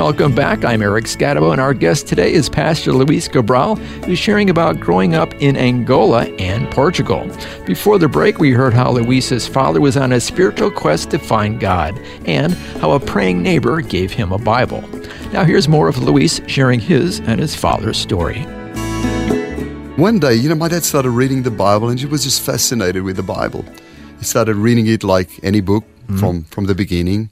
Welcome 0.00 0.34
back. 0.34 0.64
I'm 0.64 0.80
Eric 0.80 1.04
Skattebo, 1.04 1.52
and 1.52 1.60
our 1.60 1.74
guest 1.74 2.08
today 2.08 2.32
is 2.32 2.48
Pastor 2.48 2.90
Luis 2.90 3.28
Cabral, 3.28 3.76
who's 4.06 4.18
sharing 4.18 4.48
about 4.48 4.80
growing 4.80 5.14
up 5.14 5.34
in 5.42 5.58
Angola 5.58 6.22
and 6.38 6.70
Portugal. 6.70 7.30
Before 7.66 7.98
the 7.98 8.08
break, 8.08 8.38
we 8.38 8.50
heard 8.50 8.72
how 8.72 8.92
Luis's 8.92 9.46
father 9.46 9.78
was 9.78 9.98
on 9.98 10.10
a 10.10 10.18
spiritual 10.18 10.70
quest 10.70 11.10
to 11.10 11.18
find 11.18 11.60
God, 11.60 11.98
and 12.24 12.54
how 12.80 12.92
a 12.92 12.98
praying 12.98 13.42
neighbor 13.42 13.82
gave 13.82 14.10
him 14.10 14.32
a 14.32 14.38
Bible. 14.38 14.80
Now, 15.34 15.44
here's 15.44 15.68
more 15.68 15.86
of 15.86 15.98
Luis 15.98 16.40
sharing 16.46 16.80
his 16.80 17.20
and 17.20 17.38
his 17.38 17.54
father's 17.54 17.98
story. 17.98 18.40
One 19.96 20.18
day, 20.18 20.34
you 20.34 20.48
know, 20.48 20.54
my 20.54 20.68
dad 20.68 20.82
started 20.82 21.10
reading 21.10 21.42
the 21.42 21.50
Bible, 21.50 21.90
and 21.90 22.00
he 22.00 22.06
was 22.06 22.24
just 22.24 22.40
fascinated 22.40 23.02
with 23.02 23.16
the 23.16 23.22
Bible. 23.22 23.66
He 24.18 24.24
started 24.24 24.56
reading 24.56 24.86
it 24.86 25.04
like 25.04 25.28
any 25.44 25.60
book 25.60 25.84
hmm. 26.06 26.16
from 26.16 26.44
from 26.44 26.64
the 26.64 26.74
beginning, 26.74 27.28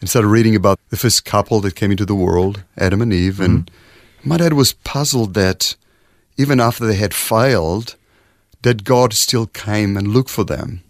and 0.00 0.10
started 0.10 0.28
reading 0.28 0.54
about 0.54 0.78
the 0.90 0.96
first 0.96 1.24
couple 1.24 1.60
that 1.60 1.74
came 1.74 1.90
into 1.90 2.04
the 2.06 2.14
world, 2.14 2.62
Adam 2.76 3.02
and 3.02 3.12
Eve. 3.12 3.40
And 3.40 3.66
mm-hmm. 3.66 4.28
my 4.28 4.36
dad 4.36 4.52
was 4.52 4.72
puzzled 4.72 5.34
that 5.34 5.76
even 6.36 6.60
after 6.60 6.86
they 6.86 6.96
had 6.96 7.14
failed, 7.14 7.96
that 8.62 8.84
God 8.84 9.12
still 9.12 9.46
came 9.46 9.96
and 9.96 10.08
looked 10.08 10.30
for 10.30 10.44
them. 10.44 10.82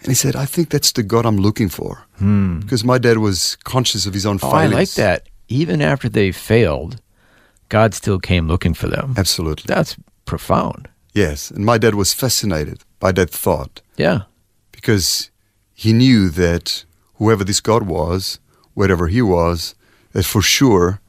And 0.00 0.08
he 0.08 0.14
said, 0.14 0.36
"I 0.36 0.44
think 0.46 0.68
that's 0.68 0.92
the 0.92 1.02
God 1.02 1.24
I'm 1.26 1.38
looking 1.38 1.68
for," 1.70 2.06
hmm. 2.18 2.60
because 2.60 2.84
my 2.84 2.98
dad 2.98 3.18
was 3.18 3.56
conscious 3.64 4.06
of 4.06 4.14
his 4.14 4.26
own 4.26 4.38
Oh, 4.42 4.50
I 4.50 4.66
like 4.66 4.90
that. 4.94 5.28
Even 5.48 5.80
after 5.80 6.08
they 6.08 6.32
failed, 6.32 7.00
God 7.68 7.94
still 7.94 8.18
came 8.18 8.46
looking 8.46 8.74
for 8.74 8.88
them. 8.88 9.14
Absolutely, 9.16 9.64
That's 9.66 9.96
profound. 10.24 10.88
yes. 11.14 11.50
And 11.50 11.64
my 11.64 11.78
dad 11.78 11.94
was 11.94 12.12
fascinated 12.12 12.82
by 13.00 13.12
that 13.12 13.30
thought. 13.30 13.80
Yeah. 13.96 14.22
because 14.72 15.30
he 15.74 15.92
knew 15.92 16.28
that 16.30 16.84
whoever 17.18 17.44
this 17.44 17.60
God 17.60 17.84
was, 17.84 18.38
wherever 18.74 19.08
he 19.08 19.22
was, 19.22 19.74
that 20.12 20.24
for 20.24 20.42
sure 20.42 21.00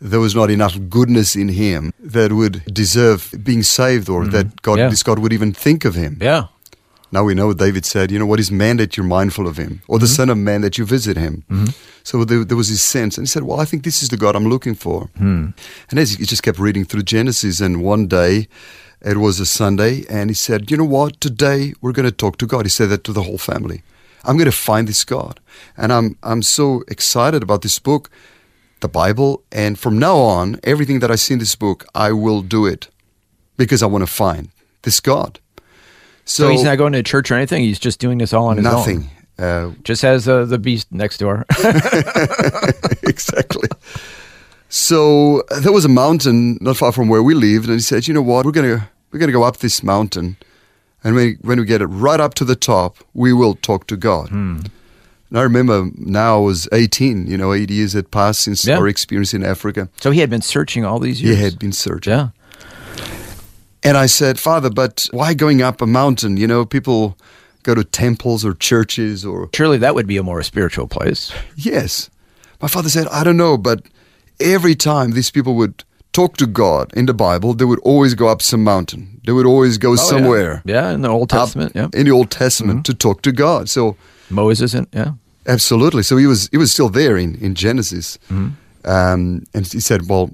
there 0.00 0.20
was 0.20 0.34
not 0.34 0.50
enough 0.50 0.78
goodness 0.88 1.34
in 1.34 1.48
him 1.48 1.92
that 1.98 2.32
would 2.32 2.62
deserve 2.72 3.34
being 3.42 3.62
saved 3.62 4.08
or 4.08 4.22
mm-hmm. 4.22 4.30
that 4.30 4.62
God, 4.62 4.78
Yeah. 4.78 4.88
this 4.88 5.02
God 5.02 5.18
would 5.18 5.32
even 5.32 5.52
think 5.52 5.84
of 5.84 5.94
him. 5.94 6.18
Yeah. 6.20 6.46
Now 7.10 7.24
we 7.24 7.34
know 7.34 7.48
what 7.48 7.58
David 7.58 7.84
said, 7.86 8.10
you 8.10 8.18
know, 8.18 8.26
what 8.26 8.38
is 8.38 8.50
man 8.50 8.76
that 8.76 8.96
you're 8.96 9.06
mindful 9.06 9.48
of 9.48 9.56
him, 9.56 9.80
or 9.88 9.98
the 9.98 10.04
mm-hmm. 10.04 10.14
Son 10.14 10.30
of 10.30 10.36
Man 10.36 10.60
that 10.60 10.76
you 10.76 10.84
visit 10.84 11.16
him. 11.16 11.42
Mm-hmm. 11.50 11.70
So 12.04 12.24
there, 12.24 12.44
there 12.44 12.56
was 12.56 12.68
this 12.68 12.82
sense, 12.82 13.16
and 13.16 13.26
he 13.26 13.28
said, 13.28 13.42
well, 13.42 13.60
I 13.60 13.64
think 13.64 13.82
this 13.82 14.02
is 14.02 14.08
the 14.08 14.16
God 14.16 14.36
I'm 14.36 14.48
looking 14.48 14.74
for. 14.74 15.08
Hmm. 15.16 15.48
And 15.90 15.98
as 15.98 16.12
he 16.12 16.24
just 16.24 16.42
kept 16.42 16.58
reading 16.58 16.84
through 16.84 17.02
Genesis, 17.02 17.60
and 17.60 17.82
one 17.82 18.06
day 18.06 18.48
it 19.02 19.18
was 19.18 19.40
a 19.40 19.46
Sunday, 19.46 20.04
and 20.08 20.30
he 20.30 20.34
said, 20.34 20.70
you 20.70 20.76
know 20.76 20.84
what, 20.84 21.20
today 21.20 21.74
we're 21.80 21.92
going 21.92 22.08
to 22.08 22.12
talk 22.12 22.38
to 22.38 22.46
God. 22.46 22.64
He 22.64 22.70
said 22.70 22.88
that 22.88 23.04
to 23.04 23.12
the 23.12 23.24
whole 23.24 23.36
family. 23.36 23.82
I'm 24.28 24.36
going 24.36 24.50
to 24.50 24.56
find 24.56 24.86
this 24.86 25.04
God, 25.04 25.40
and 25.76 25.92
I'm 25.92 26.16
I'm 26.22 26.42
so 26.42 26.82
excited 26.88 27.42
about 27.42 27.62
this 27.62 27.78
book, 27.80 28.10
the 28.80 28.88
Bible, 28.88 29.42
and 29.50 29.78
from 29.78 29.98
now 29.98 30.16
on, 30.18 30.60
everything 30.62 31.00
that 31.00 31.10
I 31.10 31.16
see 31.16 31.32
in 31.34 31.40
this 31.40 31.56
book, 31.56 31.84
I 31.94 32.12
will 32.12 32.42
do 32.42 32.66
it 32.66 32.88
because 33.56 33.82
I 33.82 33.86
want 33.86 34.02
to 34.02 34.12
find 34.12 34.50
this 34.82 35.00
God. 35.00 35.40
So, 36.24 36.48
he's 36.50 36.62
not 36.62 36.76
going 36.76 36.92
to 36.92 37.02
church 37.02 37.30
or 37.30 37.34
anything. 37.36 37.62
He's 37.64 37.78
just 37.78 37.98
doing 38.00 38.18
this 38.18 38.32
all 38.34 38.48
on 38.48 38.58
his 38.58 38.66
own. 38.66 38.72
nothing. 38.72 39.10
Uh, 39.38 39.70
Just 39.82 40.02
has 40.02 40.28
uh, 40.28 40.44
the 40.44 40.58
beast 40.58 40.88
next 40.92 41.18
door. 41.18 41.46
exactly. 43.02 43.68
So 44.68 45.42
there 45.62 45.72
was 45.72 45.84
a 45.84 45.88
mountain 45.88 46.58
not 46.60 46.76
far 46.76 46.92
from 46.92 47.08
where 47.08 47.22
we 47.22 47.34
lived, 47.34 47.66
and 47.66 47.74
he 47.74 47.80
said, 47.80 48.06
"You 48.06 48.14
know 48.14 48.22
what? 48.22 48.44
We're 48.44 48.52
gonna 48.52 48.90
we're 49.10 49.18
gonna 49.20 49.32
go 49.32 49.44
up 49.44 49.58
this 49.58 49.82
mountain, 49.82 50.36
and 51.04 51.14
when 51.14 51.38
when 51.42 51.58
we 51.60 51.64
get 51.66 51.80
it 51.82 51.86
right 51.86 52.20
up 52.20 52.34
to 52.34 52.44
the 52.44 52.56
top, 52.56 52.96
we 53.14 53.32
will 53.32 53.54
talk 53.54 53.86
to 53.88 53.96
God." 53.96 54.28
Hmm. 54.30 54.58
And 55.30 55.38
I 55.38 55.42
remember 55.42 55.90
now 55.96 56.36
I 56.38 56.40
was 56.40 56.68
18. 56.72 57.26
You 57.26 57.36
know, 57.36 57.52
eight 57.52 57.70
years 57.70 57.92
had 57.92 58.10
passed 58.10 58.40
since 58.40 58.64
Yeah. 58.66 58.78
our 58.78 58.88
experience 58.88 59.34
in 59.34 59.44
Africa. 59.44 59.88
so 60.00 60.10
he 60.10 60.20
had 60.20 60.30
been 60.30 60.40
searching 60.42 60.84
all 60.86 60.98
these 60.98 61.20
years? 61.20 61.36
He 61.36 61.42
had 61.44 61.58
been 61.58 61.72
searching. 61.72 62.12
Yeah. 62.12 62.28
And 63.82 63.96
I 63.96 64.06
said, 64.06 64.38
Father, 64.40 64.70
but 64.70 65.06
why 65.12 65.34
going 65.34 65.62
up 65.62 65.80
a 65.80 65.86
mountain? 65.86 66.36
You 66.36 66.46
know, 66.46 66.64
people 66.64 67.16
go 67.62 67.74
to 67.74 67.84
temples 67.84 68.44
or 68.44 68.54
churches 68.54 69.24
or 69.24 69.48
Surely 69.54 69.78
that 69.78 69.94
would 69.94 70.06
be 70.06 70.16
a 70.16 70.22
more 70.22 70.42
spiritual 70.42 70.88
place. 70.88 71.30
Yes. 71.56 72.10
My 72.60 72.68
father 72.68 72.88
said, 72.88 73.06
I 73.08 73.22
don't 73.22 73.36
know, 73.36 73.56
but 73.56 73.82
every 74.40 74.74
time 74.74 75.12
these 75.12 75.30
people 75.30 75.54
would 75.56 75.84
talk 76.18 76.36
to 76.36 76.46
God 76.46 76.84
in 76.96 77.06
the 77.06 77.14
Bible, 77.14 77.54
they 77.54 77.64
would 77.64 77.80
always 77.84 78.14
go 78.14 78.26
up 78.32 78.42
some 78.42 78.62
mountain. 78.64 79.20
They 79.24 79.32
would 79.32 79.46
always 79.46 79.78
go 79.78 79.96
somewhere. 79.96 80.52
Oh, 80.64 80.72
Yeah, 80.74 80.94
in 80.94 81.02
the 81.02 81.08
Old 81.08 81.28
Testament. 81.28 81.72
Yeah. 81.74 81.88
In 82.00 82.04
the 82.06 82.12
Old 82.12 82.30
Testament 82.30 82.86
to 82.86 82.94
talk 82.94 83.22
to 83.22 83.32
God. 83.32 83.68
So 83.68 83.96
Moses 84.30 84.74
and 84.74 84.86
yeah. 84.92 85.12
absolutely. 85.46 86.02
So 86.02 86.16
he 86.16 86.26
was 86.26 86.48
he 86.52 86.58
was 86.58 86.70
still 86.72 86.90
there 86.90 87.16
in, 87.18 87.34
in 87.40 87.54
Genesis. 87.54 88.18
Mm-hmm. 88.30 88.48
Um, 88.84 89.42
and 89.54 89.66
he 89.72 89.80
said, 89.80 90.00
Well, 90.08 90.30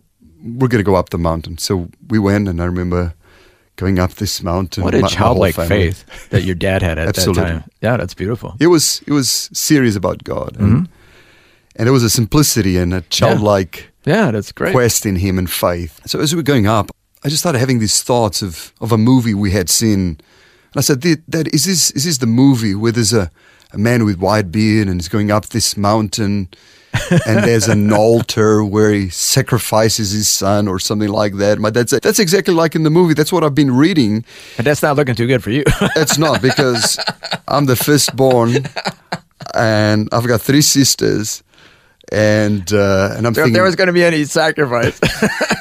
we're 0.58 0.68
gonna 0.68 0.82
go 0.92 0.94
up 0.98 1.08
the 1.10 1.18
mountain. 1.18 1.58
So 1.58 1.88
we 2.08 2.18
went 2.18 2.48
and 2.48 2.60
I 2.60 2.64
remember 2.66 3.12
going 3.76 3.98
up 3.98 4.10
this 4.14 4.42
mountain. 4.42 4.84
What 4.84 4.94
a 4.94 5.00
my 5.00 5.08
childlike 5.08 5.54
family. 5.54 5.92
faith 5.92 6.28
that 6.30 6.42
your 6.44 6.54
dad 6.56 6.82
had 6.82 6.98
at 6.98 7.14
that 7.14 7.34
time. 7.34 7.62
Yeah, 7.82 7.96
that's 7.98 8.14
beautiful. 8.14 8.54
It 8.60 8.68
was 8.68 9.02
it 9.06 9.12
was 9.12 9.50
serious 9.52 9.96
about 9.96 10.24
God. 10.24 10.56
And, 10.58 10.68
Mm-hmm. 10.68 10.84
and 11.76 11.86
there 11.86 11.92
was 11.92 12.04
a 12.04 12.10
simplicity 12.10 12.78
and 12.82 12.94
a 12.94 13.00
childlike 13.10 13.90
Yeah, 14.04 14.30
that's 14.30 14.52
great. 14.52 14.73
quest 14.73 15.06
in 15.06 15.16
him 15.16 15.38
and 15.38 15.50
faith. 15.50 16.00
So 16.06 16.20
as 16.20 16.32
we 16.32 16.37
were 16.37 16.42
going 16.42 16.66
up, 16.66 16.90
I 17.25 17.28
just 17.28 17.40
started 17.40 17.58
having 17.58 17.78
these 17.78 18.02
thoughts 18.02 18.42
of, 18.42 18.73
of 18.80 18.92
a 18.92 18.99
movie 18.99 19.34
we 19.34 19.50
had 19.50 19.70
seen. 19.70 20.00
And 20.73 20.76
I 20.76 20.80
said, 20.80 21.00
"Dad, 21.00 21.23
Dad, 21.28 21.49
is 21.54 21.64
this 21.64 21.90
is 21.92 22.04
this 22.04 22.18
the 22.18 22.26
movie 22.26 22.75
where 22.75 22.92
there's 22.92 23.12
a, 23.14 23.30
a 23.73 23.78
man 23.78 24.04
with 24.04 24.18
white 24.18 24.52
beard 24.52 24.88
and 24.88 25.00
he's 25.00 25.08
going 25.08 25.30
up 25.30 25.46
this 25.46 25.76
mountain 25.76 26.49
and 27.26 27.42
there's 27.44 27.66
an 27.66 27.92
altar 27.92 28.62
where 28.64 28.92
he 28.92 29.08
sacrifices 29.08 30.11
his 30.12 30.28
son 30.28 30.68
or 30.68 30.78
something 30.78 31.08
like 31.08 31.34
that? 31.37 31.58
My 31.58 31.70
dad 31.70 31.88
said, 31.88 32.02
That's 32.02 32.18
exactly 32.18 32.52
like 32.54 32.75
in 32.75 32.82
the 32.82 32.90
movie. 32.90 33.14
That's 33.14 33.32
what 33.32 33.42
I've 33.42 33.54
been 33.54 33.75
reading. 33.75 34.25
But 34.56 34.66
that's 34.66 34.82
not 34.82 34.96
looking 34.96 35.14
too 35.14 35.26
good 35.26 35.42
for 35.42 35.50
you. 35.50 35.64
It's 35.96 36.18
not 36.18 36.42
because 36.42 36.99
I'm 37.49 37.66
the 37.66 37.76
firstborn 37.76 38.66
and 39.54 40.08
I've 40.12 40.26
got 40.26 40.40
three 40.42 40.61
sisters. 40.62 41.42
And 42.12 42.73
uh, 42.73 43.14
and 43.16 43.26
I'm 43.26 43.32
if 43.32 43.37
thinking, 43.37 43.52
there 43.54 43.62
was 43.64 43.76
going 43.76 43.87
to 43.88 43.92
be 43.92 44.04
any 44.04 44.25
sacrifice, 44.25 45.00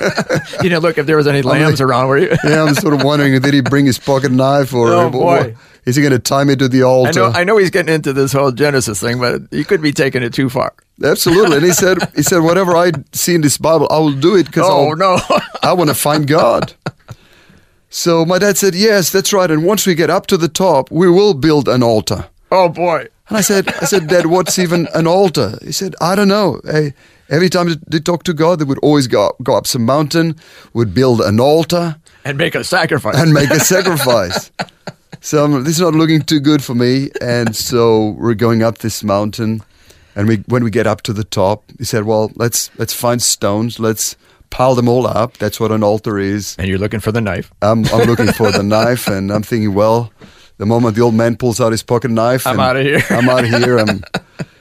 you 0.64 0.70
know, 0.70 0.80
look 0.80 0.98
if 0.98 1.06
there 1.06 1.18
was 1.18 1.26
any 1.28 1.42
lambs 1.42 1.80
around, 1.82 2.10
were 2.10 2.18
you? 2.18 2.36
Yeah, 2.44 2.64
I'm 2.64 2.76
sort 2.76 2.94
of 2.94 3.02
wondering, 3.04 3.40
did 3.42 3.54
he 3.54 3.62
bring 3.62 3.86
his 3.86 3.98
pocket 3.98 4.32
knife 4.32 4.74
or 4.74 4.90
Oh, 4.92 5.06
or- 5.06 5.10
boy. 5.10 5.56
is 5.86 5.96
he 5.96 6.02
going 6.02 6.12
to 6.12 6.20
tie 6.20 6.44
me 6.44 6.56
to 6.58 6.68
the 6.68 6.84
I 6.84 6.86
altar? 6.86 7.20
know, 7.20 7.26
I 7.28 7.44
know 7.46 7.58
he's 7.58 7.70
getting 7.70 7.94
into 7.96 8.12
this 8.14 8.34
whole 8.34 8.52
Genesis 8.52 9.00
thing, 9.00 9.20
but 9.20 9.42
he 9.52 9.64
could 9.64 9.82
be 9.82 9.94
taking 9.94 10.22
it 10.22 10.34
too 10.34 10.50
far. 10.50 10.74
Absolutely. 11.04 11.58
And 11.58 11.66
he 11.66 11.72
said, 11.72 11.98
he 12.16 12.22
said, 12.22 12.40
whatever 12.40 12.76
I 12.76 12.92
see 13.14 13.36
in 13.36 13.42
this 13.42 13.58
Bible, 13.58 13.88
I 13.90 13.98
will 14.00 14.12
do 14.14 14.36
it 14.36 14.46
because 14.46 14.66
Oh, 14.68 14.92
no. 14.94 15.18
I 15.64 15.72
want 15.74 15.90
to 15.90 15.96
find 15.96 16.28
God. 16.28 16.74
So 17.90 18.26
my 18.26 18.38
dad 18.40 18.58
said, 18.58 18.76
yes, 18.76 19.12
that's 19.12 19.32
right. 19.32 19.50
And 19.50 19.64
once 19.64 19.86
we 19.88 19.96
get 19.96 20.10
up 20.10 20.28
to 20.28 20.38
the 20.38 20.48
top, 20.50 20.92
we 20.92 21.10
will 21.10 21.34
build 21.34 21.68
an 21.70 21.82
altar. 21.84 22.26
oh, 22.52 22.68
boy. 22.70 23.08
And 23.30 23.38
I 23.38 23.42
said, 23.42 23.68
I 23.82 23.86
said, 23.86 24.08
Dad, 24.08 24.26
what's 24.26 24.60
even 24.60 24.88
an 24.94 25.08
altar? 25.08 25.58
He 25.64 25.72
said, 25.72 25.96
I 26.02 26.16
don't 26.16 26.28
know. 26.28 26.60
Hey, 26.66 26.94
every 27.30 27.50
time 27.50 27.70
they 27.88 28.00
talk 28.00 28.24
to 28.24 28.34
God, 28.34 28.60
they 28.60 28.66
would 28.66 28.80
always 28.80 29.08
go 29.08 29.28
up, 29.28 29.36
go 29.42 29.56
up 29.56 29.66
some 29.66 29.86
mountain, 29.86 30.36
would 30.74 30.94
build 30.94 31.22
an 31.22 31.40
altar 31.40 31.96
And 32.26 32.38
make 32.38 32.54
a 32.54 32.64
sacrifice. 32.64 33.16
and 33.18 33.34
make 33.34 33.50
a 33.50 33.60
sacrifice. 33.74 34.52
So 35.22 35.46
um, 35.46 35.64
this 35.64 35.76
is 35.76 35.82
not 35.82 35.94
looking 35.96 36.22
too 36.22 36.42
good 36.42 36.62
for 36.64 36.76
me. 36.76 37.10
And 37.22 37.56
so 37.56 38.10
we're 38.20 38.34
going 38.34 38.62
up 38.62 38.80
this 38.80 39.04
mountain, 39.06 39.62
and 40.16 40.28
we 40.28 40.38
when 40.48 40.64
we 40.64 40.70
get 40.70 40.86
up 40.86 41.02
to 41.04 41.14
the 41.14 41.24
top, 41.24 41.64
he 41.78 41.86
said, 41.86 42.04
"Well, 42.04 42.30
let's 42.36 42.70
let's 42.78 42.94
find 42.94 43.22
stones. 43.22 43.80
Let's 43.80 44.18
pile 44.50 44.76
them 44.76 44.90
all 44.90 45.08
up. 45.08 45.38
That's 45.38 45.60
what 45.62 45.72
an 45.72 45.82
altar 45.82 46.20
is." 46.20 46.56
and 46.60 46.68
you're 46.68 46.78
looking 46.78 47.00
for 47.00 47.12
the 47.14 47.22
knife. 47.22 47.52
I'm 47.62 47.86
I'm 47.86 48.06
looking 48.06 48.34
for 48.34 48.52
the 48.52 48.64
knife, 48.64 49.08
and 49.08 49.32
I'm 49.32 49.44
thinking, 49.44 49.74
well, 49.74 50.12
the 50.64 50.68
moment 50.68 50.96
the 50.96 51.02
old 51.02 51.14
man 51.14 51.36
pulls 51.36 51.60
out 51.60 51.74
his 51.74 51.84
pocket 51.84 52.10
knife, 52.10 52.48
I'm 52.48 52.58
out 52.58 52.78
of 52.78 52.86
here. 52.86 53.04
I'm 53.10 53.28
out 53.28 53.44
of 53.44 53.50
here. 53.50 53.78
I'm, 53.80 54.02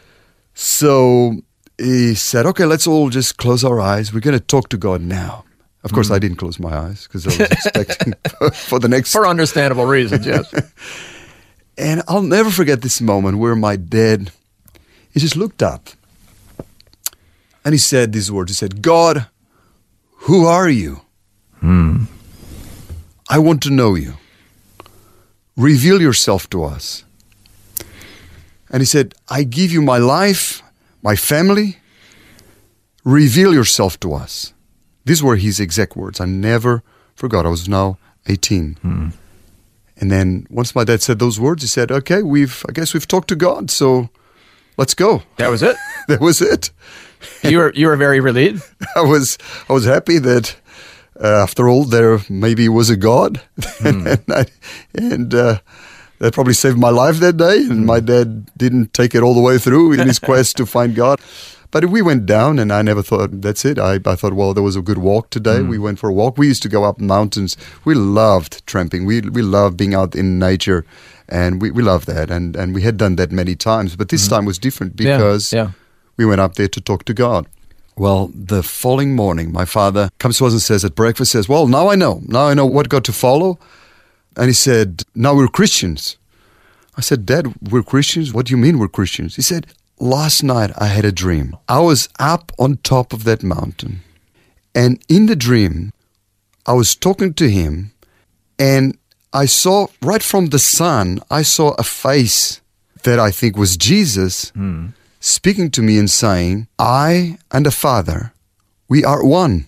so 0.54 1.36
he 1.78 2.16
said, 2.16 2.44
"Okay, 2.44 2.64
let's 2.64 2.88
all 2.88 3.08
just 3.08 3.36
close 3.36 3.62
our 3.62 3.80
eyes. 3.80 4.12
We're 4.12 4.18
going 4.18 4.36
to 4.36 4.44
talk 4.44 4.68
to 4.70 4.76
God 4.76 5.00
now." 5.00 5.44
Of 5.84 5.92
course, 5.92 6.08
Hmm. 6.08 6.14
I 6.14 6.18
didn't 6.18 6.38
close 6.38 6.58
my 6.58 6.74
eyes 6.76 7.06
because 7.06 7.24
I 7.26 7.30
was 7.30 7.40
expecting 7.40 8.14
for 8.52 8.80
the 8.80 8.88
next. 8.88 9.12
For 9.12 9.28
understandable 9.28 9.86
reasons, 9.86 10.26
yes. 10.26 10.52
And 11.78 12.02
I'll 12.06 12.22
never 12.22 12.50
forget 12.50 12.82
this 12.82 13.00
moment 13.00 13.38
where 13.38 13.54
my 13.56 13.76
dad, 13.76 14.30
he 15.14 15.20
just 15.20 15.36
looked 15.36 15.62
up, 15.62 15.88
and 17.64 17.72
he 17.74 17.78
said 17.78 18.12
these 18.12 18.30
words. 18.30 18.50
He 18.50 18.54
said, 18.54 18.82
"God, 18.82 19.26
who 20.26 20.46
are 20.46 20.68
you? 20.68 21.00
I 23.30 23.38
want 23.38 23.62
to 23.62 23.70
know 23.70 23.94
you. 23.94 24.14
Reveal 25.56 26.00
yourself 26.00 26.48
to 26.50 26.64
us." 26.64 27.04
And 28.72 28.80
he 28.80 28.86
said, 28.86 29.14
I 29.28 29.44
give 29.44 29.70
you 29.70 29.82
my 29.82 29.98
life, 29.98 30.62
my 31.02 31.14
family. 31.14 31.76
Reveal 33.04 33.52
yourself 33.52 34.00
to 34.00 34.14
us. 34.14 34.54
These 35.04 35.22
were 35.22 35.36
his 35.36 35.60
exact 35.60 35.94
words. 35.94 36.20
I 36.20 36.24
never 36.24 36.82
forgot. 37.14 37.44
I 37.44 37.50
was 37.50 37.68
now 37.68 37.98
18. 38.28 38.74
Hmm. 38.80 39.08
And 39.98 40.10
then 40.10 40.46
once 40.48 40.74
my 40.74 40.84
dad 40.84 41.02
said 41.02 41.18
those 41.18 41.38
words, 41.38 41.62
he 41.62 41.68
said, 41.68 41.92
Okay, 41.92 42.22
we've, 42.22 42.64
I 42.66 42.72
guess 42.72 42.94
we've 42.94 43.06
talked 43.06 43.28
to 43.28 43.36
God, 43.36 43.70
so 43.70 44.08
let's 44.78 44.94
go. 44.94 45.22
That 45.36 45.50
was 45.50 45.62
it. 45.62 45.76
That 46.08 46.20
was 46.20 46.42
it. 46.42 46.70
You 47.44 47.58
were 47.58 47.72
you 47.74 47.86
were 47.86 47.96
very 47.96 48.18
relieved. 48.18 48.64
I 48.96 49.02
was, 49.02 49.38
I 49.68 49.72
was 49.72 49.84
happy 49.84 50.18
that 50.18 50.56
uh, 51.22 51.42
after 51.42 51.68
all, 51.68 51.84
there 51.84 52.20
maybe 52.28 52.68
was 52.68 52.90
a 52.90 52.96
God. 52.96 53.40
and 53.84 54.18
I, 54.28 54.46
and 54.94 55.32
uh, 55.34 55.58
that 56.18 56.34
probably 56.34 56.54
saved 56.54 56.78
my 56.78 56.90
life 56.90 57.18
that 57.18 57.36
day. 57.36 57.58
And 57.58 57.86
my 57.86 58.00
dad 58.00 58.50
didn't 58.56 58.92
take 58.92 59.14
it 59.14 59.22
all 59.22 59.34
the 59.34 59.40
way 59.40 59.58
through 59.58 59.92
in 59.92 60.06
his 60.06 60.18
quest 60.28 60.56
to 60.56 60.66
find 60.66 60.94
God. 60.94 61.20
But 61.70 61.86
we 61.86 62.02
went 62.02 62.26
down, 62.26 62.58
and 62.58 62.70
I 62.70 62.82
never 62.82 63.02
thought 63.02 63.40
that's 63.40 63.64
it. 63.64 63.78
I, 63.78 63.98
I 64.04 64.14
thought, 64.14 64.34
well, 64.34 64.52
there 64.52 64.62
was 64.62 64.76
a 64.76 64.82
good 64.82 64.98
walk 64.98 65.30
today. 65.30 65.62
We 65.62 65.78
went 65.78 65.98
for 65.98 66.10
a 66.10 66.12
walk. 66.12 66.36
We 66.36 66.46
used 66.46 66.62
to 66.64 66.68
go 66.68 66.84
up 66.84 67.00
mountains. 67.00 67.56
We 67.86 67.94
loved 67.94 68.66
tramping. 68.66 69.06
We 69.06 69.22
we 69.22 69.40
loved 69.40 69.78
being 69.78 69.94
out 69.94 70.14
in 70.14 70.38
nature, 70.38 70.84
and 71.30 71.62
we, 71.62 71.70
we 71.70 71.82
loved 71.82 72.06
that. 72.08 72.30
And 72.30 72.56
and 72.56 72.74
we 72.74 72.82
had 72.82 72.98
done 72.98 73.16
that 73.16 73.32
many 73.32 73.54
times. 73.56 73.96
But 73.96 74.10
this 74.10 74.28
time 74.28 74.44
was 74.44 74.58
different 74.58 75.00
Yeah, 75.00 75.16
because 75.16 75.50
yeah. 75.50 75.70
we 76.18 76.26
went 76.26 76.42
up 76.42 76.56
there 76.56 76.68
to 76.68 76.80
talk 76.80 77.04
to 77.04 77.14
God. 77.14 77.46
Well, 77.96 78.30
the 78.34 78.62
following 78.62 79.14
morning, 79.14 79.52
my 79.52 79.64
father 79.64 80.10
comes 80.18 80.38
to 80.38 80.46
us 80.46 80.52
and 80.52 80.62
says 80.62 80.84
at 80.84 80.94
breakfast, 80.94 81.32
says, 81.32 81.48
"Well, 81.48 81.66
now 81.66 81.88
I 81.88 81.94
know. 81.94 82.22
Now 82.26 82.46
I 82.48 82.54
know 82.54 82.66
what 82.66 82.88
God 82.88 83.04
to 83.04 83.12
follow." 83.12 83.58
And 84.36 84.46
he 84.46 84.54
said, 84.54 85.02
"Now 85.14 85.34
we're 85.34 85.48
Christians." 85.48 86.16
I 86.96 87.02
said, 87.02 87.26
"Dad, 87.26 87.54
we're 87.70 87.82
Christians. 87.82 88.32
What 88.32 88.46
do 88.46 88.50
you 88.50 88.56
mean 88.56 88.78
we're 88.78 88.88
Christians?" 88.88 89.36
He 89.36 89.42
said, 89.42 89.66
"Last 89.98 90.42
night 90.42 90.70
I 90.78 90.86
had 90.86 91.04
a 91.04 91.12
dream. 91.12 91.56
I 91.68 91.80
was 91.80 92.08
up 92.18 92.50
on 92.58 92.78
top 92.82 93.12
of 93.12 93.24
that 93.24 93.42
mountain, 93.42 94.00
and 94.74 94.98
in 95.08 95.26
the 95.26 95.36
dream, 95.36 95.92
I 96.64 96.72
was 96.72 96.94
talking 96.94 97.34
to 97.34 97.50
him, 97.50 97.92
and 98.58 98.96
I 99.32 99.46
saw 99.46 99.88
right 100.00 100.22
from 100.22 100.46
the 100.46 100.58
sun, 100.58 101.20
I 101.30 101.42
saw 101.42 101.74
a 101.78 101.84
face 101.84 102.60
that 103.02 103.18
I 103.18 103.30
think 103.30 103.56
was 103.56 103.76
Jesus." 103.76 104.50
Hmm. 104.54 104.86
Speaking 105.22 105.70
to 105.70 105.80
me 105.82 105.96
and 105.98 106.10
saying, 106.10 106.66
I 106.78 107.38
and 107.50 107.64
the 107.64 107.70
Father, 107.70 108.32
we 108.88 109.04
are 109.04 109.24
one. 109.24 109.66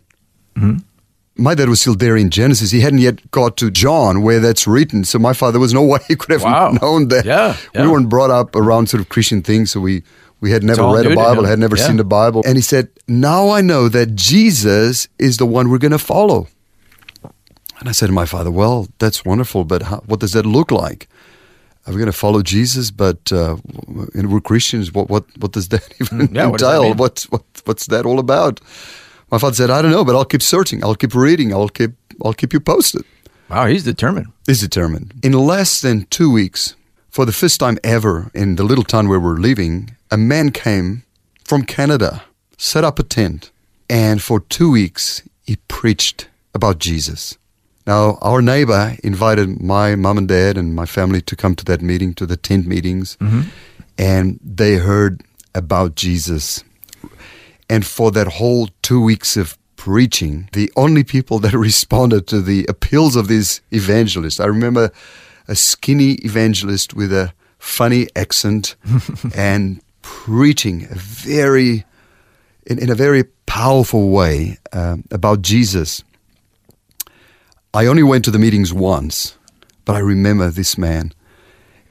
My 1.37 1.55
dad 1.57 1.69
was 1.69 1.81
still 1.81 1.97
there 1.97 2.17
in 2.17 2.31
Genesis. 2.31 2.71
He 2.71 2.81
hadn't 2.81 3.01
yet 3.01 3.31
got 3.33 3.57
to 3.57 3.69
John 3.71 4.23
where 4.23 4.39
that's 4.39 4.69
written. 4.69 5.03
So 5.05 5.19
my 5.19 5.33
father 5.33 5.59
was 5.59 5.75
no 5.75 5.83
way 5.93 5.99
he 6.07 6.15
could 6.15 6.31
have 6.31 6.43
Wow. 6.45 6.71
known 6.81 7.09
that. 7.09 7.25
Yeah, 7.25 7.57
We 7.75 7.89
weren't 7.89 8.09
brought 8.09 8.31
up 8.31 8.55
around 8.55 8.89
sort 8.89 9.01
of 9.01 9.09
Christian 9.09 9.43
things, 9.43 9.73
so 9.73 9.81
we, 9.81 10.05
we 10.41 10.53
had 10.53 10.63
never 10.63 10.83
read 10.93 11.07
a 11.07 11.15
Bible, 11.17 11.45
had 11.45 11.59
never 11.59 11.77
Yeah. 11.77 11.87
seen 11.89 11.97
the 11.97 12.05
Bible. 12.05 12.43
And 12.47 12.55
he 12.57 12.63
said, 12.63 12.89
Now 13.09 13.49
I 13.51 13.63
know 13.63 13.89
that 13.89 14.15
Jesus 14.15 15.09
is 15.19 15.39
the 15.39 15.47
one 15.47 15.71
we're 15.71 15.79
going 15.79 15.91
to 15.91 15.99
follow. 15.99 16.47
And 17.81 17.89
I 17.89 17.93
said 17.93 18.07
to 18.07 18.13
my 18.13 18.27
father, 18.27 18.53
Well, 18.53 18.87
that's 19.01 19.25
wonderful, 19.25 19.65
but 19.65 19.83
how, 19.83 20.03
what 20.07 20.21
does 20.21 20.33
that 20.33 20.47
look 20.47 20.71
like? 20.71 21.09
Are 21.87 21.93
we 21.93 21.99
going 21.99 22.07
to 22.07 22.13
follow 22.13 22.43
Jesus, 22.43 22.91
but 22.91 23.31
uh, 23.33 23.57
and 24.15 24.33
we're 24.33 24.41
Christians? 24.41 24.93
What 24.93 25.11
what 25.11 25.25
what 25.39 25.53
does 25.53 25.69
that 25.69 25.83
even 26.01 26.29
Mm, 26.29 26.35
yeah, 26.35 26.47
what 26.47 26.63
entail? 26.63 26.95
What's 26.95 27.31
what 27.31 27.43
what's 27.65 27.87
that 27.87 28.07
all 28.07 28.19
about? 28.19 28.61
My 29.31 29.39
father 29.39 29.55
said, 29.55 29.71
I 29.71 29.83
don't 29.83 29.91
know, 29.91 30.05
but 30.05 30.15
I'll 30.15 30.25
keep 30.25 30.43
searching. 30.43 30.83
I'll 30.85 30.95
keep 30.95 31.15
reading. 31.15 31.53
I'll 31.53 31.69
keep 31.69 31.93
I'll 32.25 32.35
keep 32.35 32.53
you 32.53 32.61
posted. 32.61 33.05
Wow, 33.51 33.67
he's 33.67 33.85
determined. 33.85 34.29
He's 34.47 34.61
determined. 34.61 35.15
In 35.23 35.33
less 35.33 35.81
than 35.81 36.07
two 36.07 36.31
weeks, 36.33 36.77
for 37.11 37.27
the 37.27 37.33
first 37.33 37.61
time 37.61 37.79
ever 37.85 38.31
in 38.35 38.57
the 38.57 38.65
little 38.65 38.85
town 38.85 39.09
where 39.09 39.21
we're 39.21 39.37
living, 39.37 39.97
a 40.11 40.17
man 40.17 40.51
came 40.51 41.03
from 41.45 41.65
Canada, 41.65 42.25
set 42.57 42.85
up 42.85 42.99
a 42.99 43.03
tent, 43.03 43.51
and 43.91 44.23
for 44.23 44.41
two 44.41 44.71
weeks 44.71 45.23
he 45.47 45.57
preached 45.69 46.29
about 46.55 46.79
Jesus. 46.79 47.37
Now, 47.87 48.19
our 48.23 48.41
neighbor 48.41 48.97
invited 49.05 49.61
my 49.61 49.95
mom 49.95 50.19
and 50.19 50.29
dad 50.29 50.57
and 50.57 50.75
my 50.75 50.87
family 50.87 51.21
to 51.23 51.37
come 51.37 51.55
to 51.57 51.65
that 51.67 51.83
meeting, 51.83 52.15
to 52.15 52.27
the 52.27 52.37
tent 52.37 52.67
meetings, 52.67 53.19
and 53.99 54.41
they 54.43 54.77
heard 54.77 55.23
about 55.55 55.95
Jesus. 55.95 56.65
And 57.69 57.85
for 57.85 58.11
that 58.13 58.27
whole 58.27 58.69
two 58.83 59.03
weeks 59.03 59.37
of 59.37 59.59
preaching, 59.77 60.49
the 60.53 60.73
only 60.77 61.05
people 61.05 61.39
that 61.41 61.53
responded 61.69 62.27
to 62.29 62.41
the 62.41 62.65
appeals 62.69 63.17
of 63.17 63.29
this 63.29 63.61
evangelist, 63.71 64.41
I 64.41 64.47
remember 64.47 64.91
a 65.47 65.55
skinny 65.55 66.13
evangelist 66.25 66.95
with 66.95 67.13
a 67.13 67.33
funny 67.59 68.09
accent 68.17 68.77
and 69.35 69.81
preaching 70.01 70.87
a 70.91 70.95
very, 70.95 71.85
in, 72.67 72.79
in 72.79 72.91
a 72.91 72.95
very 72.95 73.25
powerful 73.47 74.09
way 74.09 74.59
um, 74.73 75.05
about 75.11 75.43
Jesus. 75.43 76.03
I 77.75 77.87
only 77.87 78.05
went 78.05 78.25
to 78.27 78.31
the 78.31 78.39
meetings 78.39 78.73
once, 78.73 79.37
but 79.85 79.97
I 79.97 79.99
remember 79.99 80.49
this 80.49 80.79
man, 80.79 81.13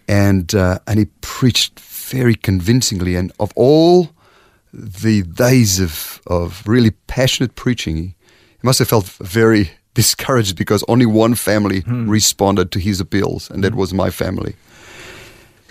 and 0.08 0.56
uh, 0.56 0.80
and 0.88 0.98
he 0.98 1.08
preached 1.20 1.78
very 1.78 2.36
convincingly. 2.36 3.18
And 3.18 3.34
of 3.38 3.52
all 3.58 4.12
the 4.72 5.24
days 5.24 5.82
of 5.82 6.22
of 6.26 6.64
really 6.66 6.92
passionate 7.08 7.56
preaching, 7.56 7.98
he, 7.98 8.04
he 8.04 8.64
must 8.64 8.80
have 8.80 8.88
felt 8.88 9.08
very 9.20 9.72
discouraged 9.94 10.56
because 10.56 10.86
only 10.88 11.06
one 11.06 11.36
family 11.36 11.82
hmm. 11.82 12.10
responded 12.10 12.72
to 12.72 12.80
his 12.80 13.02
appeals, 13.02 13.50
and 13.50 13.62
that 13.62 13.74
hmm. 13.74 13.80
was 13.80 13.94
my 13.94 14.10
family. 14.10 14.56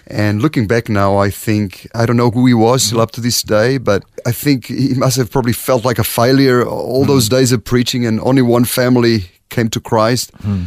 And 0.09 0.43
looking 0.43 0.67
back 0.67 0.91
now, 0.91 1.17
I 1.17 1.31
think 1.31 1.89
I 1.95 2.05
don't 2.05 2.19
know 2.19 2.31
who 2.31 2.45
he 2.45 2.53
was 2.53 2.83
still 2.83 3.01
up 3.01 3.13
to 3.13 3.23
this 3.23 3.43
day, 3.43 3.79
but 3.79 4.05
I 4.27 4.33
think 4.33 4.67
he 4.67 4.93
must 4.93 5.17
have 5.17 5.31
probably 5.31 5.55
felt 5.55 5.87
like 5.87 5.99
a 5.99 6.05
failure 6.05 6.67
all 6.67 7.07
those 7.07 7.31
days 7.31 7.51
of 7.51 7.65
preaching, 7.65 8.05
and 8.05 8.21
only 8.21 8.43
one 8.43 8.67
family 8.67 9.31
came 9.53 9.69
to 9.71 9.81
Christ. 9.81 10.33
Hmm. 10.43 10.65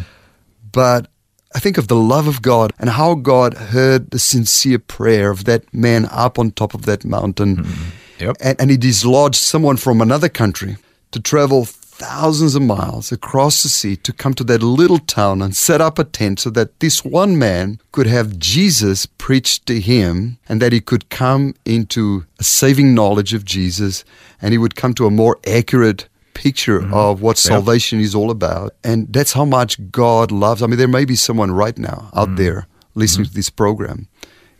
But 0.71 1.08
I 1.56 1.60
think 1.60 1.78
of 1.78 1.88
the 1.88 1.95
love 1.95 2.28
of 2.28 2.41
God 2.41 2.74
and 2.80 2.89
how 2.89 3.15
God 3.15 3.54
heard 3.76 4.12
the 4.12 4.19
sincere 4.19 4.80
prayer 4.80 5.30
of 5.32 5.45
that 5.45 5.74
man 5.74 6.08
up 6.12 6.38
on 6.39 6.52
top 6.52 6.74
of 6.74 6.86
that 6.86 7.04
mountain. 7.04 7.58
Hmm. 7.58 8.24
Yep. 8.24 8.36
And, 8.39 8.62
and 8.62 8.71
he 8.71 8.78
dislodged 8.78 9.41
someone 9.41 9.78
from 9.78 10.02
another 10.02 10.30
country 10.30 10.78
to 11.12 11.19
travel 11.19 11.65
thousands 11.98 12.56
of 12.56 12.62
miles 12.62 13.12
across 13.12 13.63
the 13.63 13.69
sea 13.69 13.95
to 13.95 14.12
come 14.12 14.34
to 14.34 14.43
that 14.43 14.62
little 14.62 15.00
town 15.00 15.41
and 15.41 15.56
set 15.56 15.80
up 15.80 15.98
a 15.98 16.04
tent 16.04 16.41
so 16.41 16.50
that 16.50 16.78
this 16.82 17.06
one 17.06 17.39
man 17.39 17.80
could 17.93 18.06
have 18.06 18.38
Jesus 18.38 19.06
preached 19.06 19.65
to 19.67 19.80
him 19.80 20.38
and 20.50 20.62
that 20.62 20.74
he 20.74 20.82
could 20.82 21.10
come 21.10 21.54
into 21.63 22.26
a 22.38 22.43
saving 22.43 22.93
knowledge 22.93 23.34
of 23.34 23.45
Jesus 23.45 24.04
and 24.41 24.52
he 24.52 24.58
would 24.58 24.76
come 24.76 24.93
to 24.95 25.06
a 25.06 25.12
more 25.12 25.39
accurate 25.48 26.10
picture 26.36 26.82
mm-hmm. 26.82 26.93
of 26.93 27.21
what 27.21 27.38
salvation 27.38 28.00
is 28.00 28.13
all 28.13 28.30
about. 28.30 28.76
And 28.84 29.12
that's 29.12 29.34
how 29.34 29.45
much 29.45 29.80
God 29.91 30.32
loves. 30.32 30.62
I 30.62 30.67
mean, 30.67 30.78
there 30.78 30.88
may 30.88 31.06
be 31.06 31.15
someone 31.15 31.52
right 31.52 31.78
now 31.78 32.12
out 32.13 32.28
mm-hmm. 32.28 32.36
there 32.36 32.67
listening 32.93 33.26
mm-hmm. 33.26 33.32
to 33.32 33.36
this 33.36 33.50
program 33.50 34.08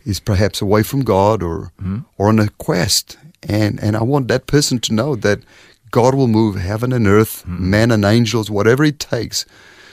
is 0.04 0.20
perhaps 0.20 0.62
away 0.62 0.82
from 0.82 1.04
God 1.04 1.42
or 1.42 1.72
or 2.16 2.28
on 2.28 2.38
a 2.38 2.48
quest 2.58 3.18
And, 3.48 3.80
and 3.82 3.96
I 3.96 4.02
want 4.02 4.28
that 4.28 4.46
person 4.46 4.78
to 4.80 4.94
know 4.94 5.16
that 5.16 5.40
God 5.90 6.14
will 6.14 6.28
move 6.28 6.56
heaven 6.56 6.92
and 6.92 7.06
earth, 7.06 7.44
men 7.46 7.90
and 7.90 8.04
angels, 8.04 8.50
whatever 8.50 8.84
it 8.84 8.98
takes, 8.98 9.46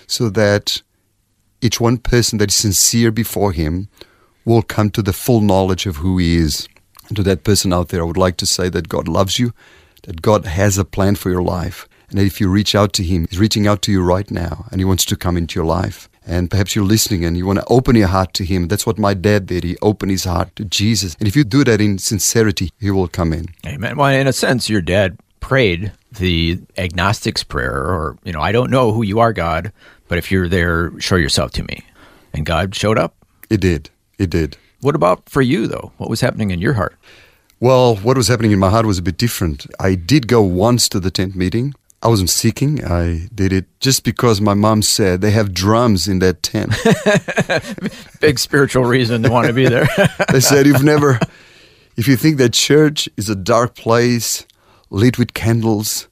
so 0.08 0.30
that 0.30 0.82
each 1.62 1.80
one 1.80 1.98
person 1.98 2.40
that 2.40 2.50
is 2.50 2.56
sincere 2.56 3.12
before 3.12 3.52
Him 3.54 3.88
will 4.46 4.64
come 4.64 4.90
to 4.92 5.02
the 5.02 5.14
full 5.14 5.42
knowledge 5.42 5.86
of 5.86 5.98
who 5.98 6.18
He 6.18 6.36
is. 6.36 6.68
And 7.08 7.16
to 7.18 7.24
that 7.24 7.44
person 7.44 7.74
out 7.74 7.90
there, 7.90 8.02
I 8.02 8.06
would 8.06 8.18
like 8.18 8.38
to 8.38 8.46
say 8.46 8.70
that 8.70 8.90
God 8.90 9.08
loves 9.08 9.40
you, 9.40 9.54
that 10.04 10.22
God 10.22 10.46
has 10.46 10.78
a 10.78 10.86
plan 10.86 11.16
for 11.16 11.30
your 11.30 11.44
life, 11.44 11.88
and 12.10 12.20
that 12.20 12.26
if 12.26 12.40
you 12.40 12.50
reach 12.50 12.76
out 12.76 12.94
to 12.94 13.04
Him, 13.04 13.28
He's 13.30 13.40
reaching 13.40 13.68
out 13.68 13.82
to 13.84 13.92
you 13.92 14.02
right 14.04 14.30
now, 14.30 14.66
and 14.72 14.80
He 14.80 14.86
wants 14.86 15.06
to 15.06 15.16
come 15.16 15.36
into 15.36 15.60
your 15.60 15.66
life. 15.66 16.10
And 16.26 16.50
perhaps 16.50 16.74
you're 16.74 16.86
listening 16.86 17.26
and 17.26 17.36
you 17.36 17.46
want 17.46 17.60
to 17.60 17.66
open 17.66 17.98
your 17.98 18.08
heart 18.08 18.34
to 18.36 18.46
Him. 18.46 18.70
That's 18.70 18.86
what 18.86 18.98
my 18.98 19.14
dad 19.14 19.46
did. 19.48 19.66
He 19.66 19.76
opened 19.82 20.12
his 20.12 20.24
heart 20.24 20.56
to 20.56 20.64
Jesus. 20.64 21.18
And 21.20 21.28
if 21.28 21.36
you 21.36 21.44
do 21.44 21.66
that 21.66 21.82
in 21.82 21.98
sincerity, 21.98 22.72
He 22.80 22.92
will 22.92 23.10
come 23.10 23.34
in. 23.34 23.48
Amen. 23.66 23.98
Well, 23.98 24.08
in 24.08 24.28
a 24.28 24.32
sense, 24.32 24.70
your 24.70 24.82
dad 24.82 25.20
prayed 25.42 25.92
the 26.12 26.62
agnostic's 26.78 27.44
prayer, 27.44 27.76
or, 27.76 28.18
you 28.24 28.32
know, 28.32 28.40
I 28.40 28.54
don't 28.54 28.72
know 28.72 28.94
who 28.94 29.04
you 29.04 29.20
are, 29.20 29.34
God, 29.34 29.74
but 30.08 30.18
if 30.18 30.32
you're 30.32 30.48
there, 30.48 30.98
show 31.02 31.18
yourself 31.18 31.52
to 31.52 31.64
me. 31.64 31.84
And 32.34 32.46
God 32.46 32.74
showed 32.74 32.98
up. 32.98 33.16
It 33.50 33.60
did. 33.60 33.90
It 34.18 34.30
did. 34.30 34.56
What 34.80 34.96
about 34.96 35.28
for 35.30 35.42
you, 35.42 35.68
though? 35.68 35.92
What 35.98 36.10
was 36.10 36.22
happening 36.22 36.52
in 36.52 36.62
your 36.62 36.74
heart? 36.74 36.96
Well, 37.64 37.96
what 37.96 38.18
was 38.18 38.28
happening 38.28 38.52
in 38.52 38.60
my 38.60 38.70
heart 38.70 38.86
was 38.86 38.98
a 38.98 39.02
bit 39.02 39.16
different. 39.16 39.66
I 39.80 39.96
did 39.96 40.28
go 40.28 40.42
once 40.42 40.90
to 40.90 41.00
the 41.00 41.10
tent 41.10 41.34
meeting. 41.34 41.74
I 42.02 42.10
wasn't 42.10 42.30
seeking. 42.30 42.84
I 42.84 43.30
did 43.34 43.54
it 43.54 43.68
just 43.80 44.04
because 44.04 44.42
my 44.42 44.54
mom 44.54 44.82
said 44.82 45.22
they 45.22 45.32
have 45.32 45.54
drums 45.54 46.06
in 46.10 46.20
that 46.20 46.44
tent. 46.44 46.74
Big 48.20 48.38
spiritual 48.38 48.84
reason 48.84 49.24
to 49.24 49.30
want 49.30 49.48
to 49.48 49.54
be 49.54 49.66
there. 49.66 49.88
they 50.30 50.42
said, 50.42 50.66
You've 50.66 50.84
never, 50.84 51.22
if 51.96 52.06
you 52.06 52.18
think 52.18 52.36
that 52.40 52.52
church 52.52 53.08
is 53.16 53.30
a 53.30 53.36
dark 53.36 53.76
place, 53.76 54.46
lit 54.90 55.18
with 55.18 55.34
candles, 55.34 56.10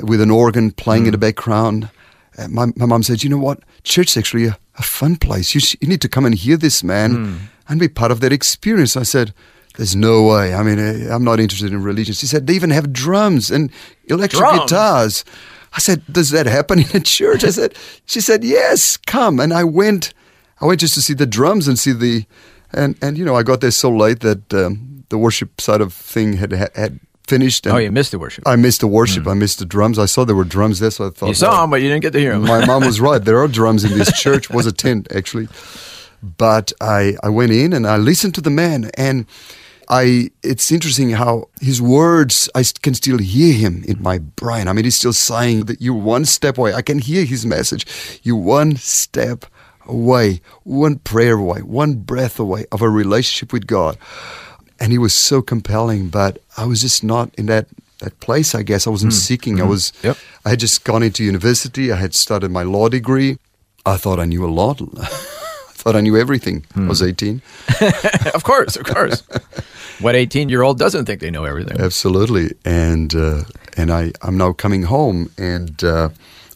with 0.00 0.22
an 0.22 0.30
organ 0.30 0.70
playing 0.70 1.04
in 1.04 1.12
the 1.12 1.18
background, 1.18 1.90
uh, 2.38 2.48
my, 2.48 2.68
my 2.74 2.86
mom 2.86 3.02
said, 3.02 3.22
You 3.22 3.28
know 3.28 3.36
what? 3.36 3.60
Church 3.82 4.12
is 4.12 4.16
actually 4.16 4.46
a, 4.46 4.56
a 4.78 4.82
fun 4.82 5.16
place. 5.16 5.54
You, 5.54 5.60
sh- 5.60 5.76
you 5.78 5.88
need 5.88 6.00
to 6.00 6.08
come 6.08 6.24
and 6.24 6.34
hear 6.34 6.56
this 6.56 6.82
man 6.82 7.50
and 7.68 7.78
be 7.78 7.88
part 7.88 8.12
of 8.12 8.20
that 8.20 8.32
experience. 8.32 8.96
I 8.96 9.02
said, 9.02 9.34
there's 9.76 9.96
no 9.96 10.22
way. 10.24 10.54
I 10.54 10.62
mean, 10.62 10.78
uh, 10.78 11.14
I'm 11.14 11.24
not 11.24 11.40
interested 11.40 11.72
in 11.72 11.82
religion. 11.82 12.14
She 12.14 12.26
said, 12.26 12.46
they 12.46 12.54
even 12.54 12.70
have 12.70 12.92
drums 12.92 13.50
and 13.50 13.70
electric 14.04 14.40
Drums? 14.40 14.60
guitars. 14.60 15.24
I 15.72 15.78
said, 15.78 16.02
does 16.10 16.30
that 16.30 16.46
happen 16.46 16.80
in 16.80 16.88
a 16.94 17.00
church? 17.00 17.44
I 17.44 17.50
said, 17.50 17.76
she 18.06 18.20
said, 18.20 18.44
yes, 18.44 18.96
come. 18.96 19.38
And 19.38 19.52
I 19.52 19.64
went, 19.64 20.14
I 20.60 20.66
went 20.66 20.80
just 20.80 20.94
to 20.94 21.02
see 21.02 21.14
the 21.14 21.26
drums 21.26 21.68
and 21.68 21.78
see 21.78 21.92
the, 21.92 22.24
and, 22.72 22.96
and 23.02 23.18
you 23.18 23.24
know, 23.24 23.36
I 23.36 23.42
got 23.42 23.60
there 23.60 23.70
so 23.70 23.90
late 23.90 24.20
that 24.20 24.52
um, 24.54 25.04
the 25.10 25.18
worship 25.18 25.60
side 25.60 25.80
of 25.80 25.92
thing 25.92 26.34
had, 26.34 26.52
had, 26.52 27.00
finished. 27.26 27.66
And 27.66 27.74
oh, 27.74 27.78
you 27.78 27.90
missed 27.90 28.12
the 28.12 28.18
worship. 28.18 28.46
I 28.46 28.56
missed 28.56 28.80
the 28.80 28.86
worship. 28.86 29.26
I 29.26 29.34
missed 29.34 29.58
the 29.58 29.64
drums. 29.64 29.98
I 29.98 30.06
saw 30.06 30.24
there 30.24 30.36
were 30.36 30.44
drums 30.44 30.78
there, 30.78 30.90
so 30.90 31.08
I 31.08 31.10
thought, 31.10 31.26
you 31.26 31.34
saw 31.34 31.50
well, 31.50 31.64
him, 31.64 31.70
but 31.70 31.82
you 31.82 31.88
didn't 31.88 32.02
get 32.02 32.12
to 32.12 32.20
hear 32.20 32.34
him. 32.34 32.42
my 32.42 32.64
mom 32.64 32.86
was 32.86 33.00
right. 33.00 33.22
There 33.22 33.38
are 33.38 33.48
drums 33.48 33.84
in 33.84 33.98
this 33.98 34.12
church. 34.20 34.48
Was 34.48 34.66
a 34.66 34.72
tent 34.72 35.08
actually, 35.14 35.48
but 36.22 36.72
I 36.80 37.16
I 37.22 37.28
went 37.28 37.52
in 37.52 37.72
and 37.72 37.86
I 37.86 37.96
listened 37.96 38.34
to 38.36 38.40
the 38.40 38.50
man 38.50 38.90
and. 38.96 39.26
I 39.88 40.30
it's 40.42 40.72
interesting 40.72 41.10
how 41.10 41.48
his 41.60 41.80
words 41.80 42.48
I 42.54 42.64
can 42.82 42.94
still 42.94 43.18
hear 43.18 43.54
him 43.54 43.84
in 43.86 44.02
my 44.02 44.18
brain. 44.18 44.68
I 44.68 44.72
mean, 44.72 44.84
he's 44.84 44.96
still 44.96 45.12
saying 45.12 45.66
that 45.66 45.80
you're 45.80 45.94
one 45.94 46.24
step 46.24 46.58
away. 46.58 46.74
I 46.74 46.82
can 46.82 46.98
hear 46.98 47.24
his 47.24 47.46
message. 47.46 48.20
You're 48.22 48.36
one 48.36 48.76
step 48.76 49.46
away, 49.86 50.40
one 50.64 50.96
prayer 50.98 51.36
away, 51.36 51.60
one 51.60 51.94
breath 51.94 52.40
away 52.40 52.66
of 52.72 52.82
a 52.82 52.88
relationship 52.88 53.52
with 53.52 53.66
God. 53.66 53.96
And 54.80 54.92
he 54.92 54.98
was 54.98 55.14
so 55.14 55.40
compelling, 55.40 56.08
but 56.08 56.38
I 56.56 56.66
was 56.66 56.82
just 56.82 57.02
not 57.02 57.34
in 57.36 57.46
that 57.46 57.68
that 58.00 58.18
place. 58.20 58.54
I 58.54 58.62
guess 58.62 58.86
I 58.86 58.90
wasn't 58.90 59.12
hmm. 59.12 59.18
seeking. 59.18 59.60
I 59.60 59.64
hmm. 59.64 59.70
was. 59.70 59.92
Yep. 60.02 60.16
I 60.44 60.50
had 60.50 60.60
just 60.60 60.84
gone 60.84 61.02
into 61.02 61.24
university. 61.24 61.92
I 61.92 61.96
had 61.96 62.14
started 62.14 62.50
my 62.50 62.62
law 62.62 62.88
degree. 62.88 63.38
I 63.84 63.96
thought 63.96 64.18
I 64.18 64.24
knew 64.24 64.44
a 64.44 64.50
lot. 64.50 64.82
I 65.00 65.06
thought 65.72 65.96
I 65.96 66.00
knew 66.00 66.16
everything. 66.16 66.66
I 66.74 66.88
was 66.88 67.00
hmm. 67.00 67.08
18. 67.08 67.42
of 68.34 68.42
course, 68.42 68.76
of 68.76 68.84
course. 68.84 69.22
what 70.00 70.14
18 70.14 70.48
year 70.48 70.62
old 70.62 70.78
doesn't 70.78 71.06
think 71.06 71.20
they 71.20 71.30
know 71.30 71.44
everything? 71.44 71.80
Absolutely. 71.80 72.52
And 72.64 73.14
uh, 73.14 73.44
and 73.76 73.90
I 73.90 74.12
I'm 74.22 74.36
now 74.36 74.52
coming 74.52 74.84
home 74.84 75.30
and 75.38 75.82
uh, 75.82 76.08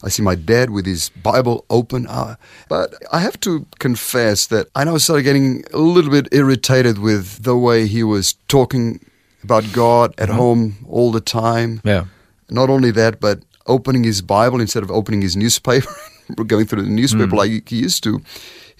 I 0.03 0.09
see 0.09 0.23
my 0.23 0.35
dad 0.35 0.69
with 0.71 0.85
his 0.85 1.09
Bible 1.09 1.65
open. 1.69 2.07
Uh, 2.07 2.35
but 2.69 2.93
I 3.11 3.19
have 3.19 3.39
to 3.41 3.65
confess 3.79 4.47
that 4.47 4.67
I 4.75 4.83
now 4.83 4.97
started 4.97 5.23
getting 5.23 5.63
a 5.73 5.77
little 5.77 6.11
bit 6.11 6.27
irritated 6.31 6.97
with 6.99 7.43
the 7.43 7.55
way 7.55 7.87
he 7.87 8.03
was 8.03 8.33
talking 8.47 8.99
about 9.43 9.63
God 9.73 10.13
at 10.17 10.29
home 10.29 10.85
all 10.87 11.11
the 11.11 11.21
time. 11.21 11.81
Yeah. 11.83 12.05
Not 12.49 12.69
only 12.69 12.91
that, 12.91 13.19
but 13.19 13.39
opening 13.67 14.03
his 14.03 14.21
Bible 14.21 14.59
instead 14.59 14.83
of 14.83 14.91
opening 14.91 15.21
his 15.21 15.35
newspaper, 15.35 15.89
going 16.47 16.65
through 16.65 16.83
the 16.83 16.89
newspaper 16.89 17.35
like 17.35 17.69
he 17.69 17.77
used 17.77 18.03
to. 18.03 18.21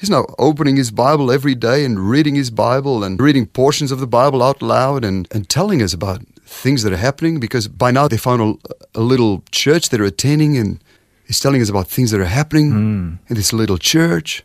He's 0.01 0.09
now 0.09 0.25
opening 0.39 0.77
his 0.77 0.89
Bible 0.89 1.31
every 1.31 1.53
day 1.53 1.85
and 1.85 1.99
reading 2.09 2.33
his 2.33 2.49
Bible 2.49 3.03
and 3.03 3.21
reading 3.21 3.45
portions 3.45 3.91
of 3.91 3.99
the 3.99 4.07
Bible 4.07 4.41
out 4.41 4.59
loud 4.59 5.05
and, 5.05 5.27
and 5.29 5.47
telling 5.47 5.79
us 5.79 5.93
about 5.93 6.23
things 6.43 6.81
that 6.81 6.91
are 6.91 6.97
happening 6.97 7.39
because 7.39 7.67
by 7.67 7.91
now 7.91 8.07
they 8.07 8.17
found 8.17 8.41
a, 8.41 8.99
a 8.99 9.01
little 9.01 9.43
church 9.51 9.89
they're 9.89 10.03
attending 10.03 10.57
and 10.57 10.83
he's 11.27 11.39
telling 11.39 11.61
us 11.61 11.69
about 11.69 11.87
things 11.87 12.09
that 12.09 12.19
are 12.19 12.25
happening 12.25 12.71
hmm. 12.71 13.13
in 13.27 13.35
this 13.35 13.53
little 13.53 13.77
church 13.77 14.43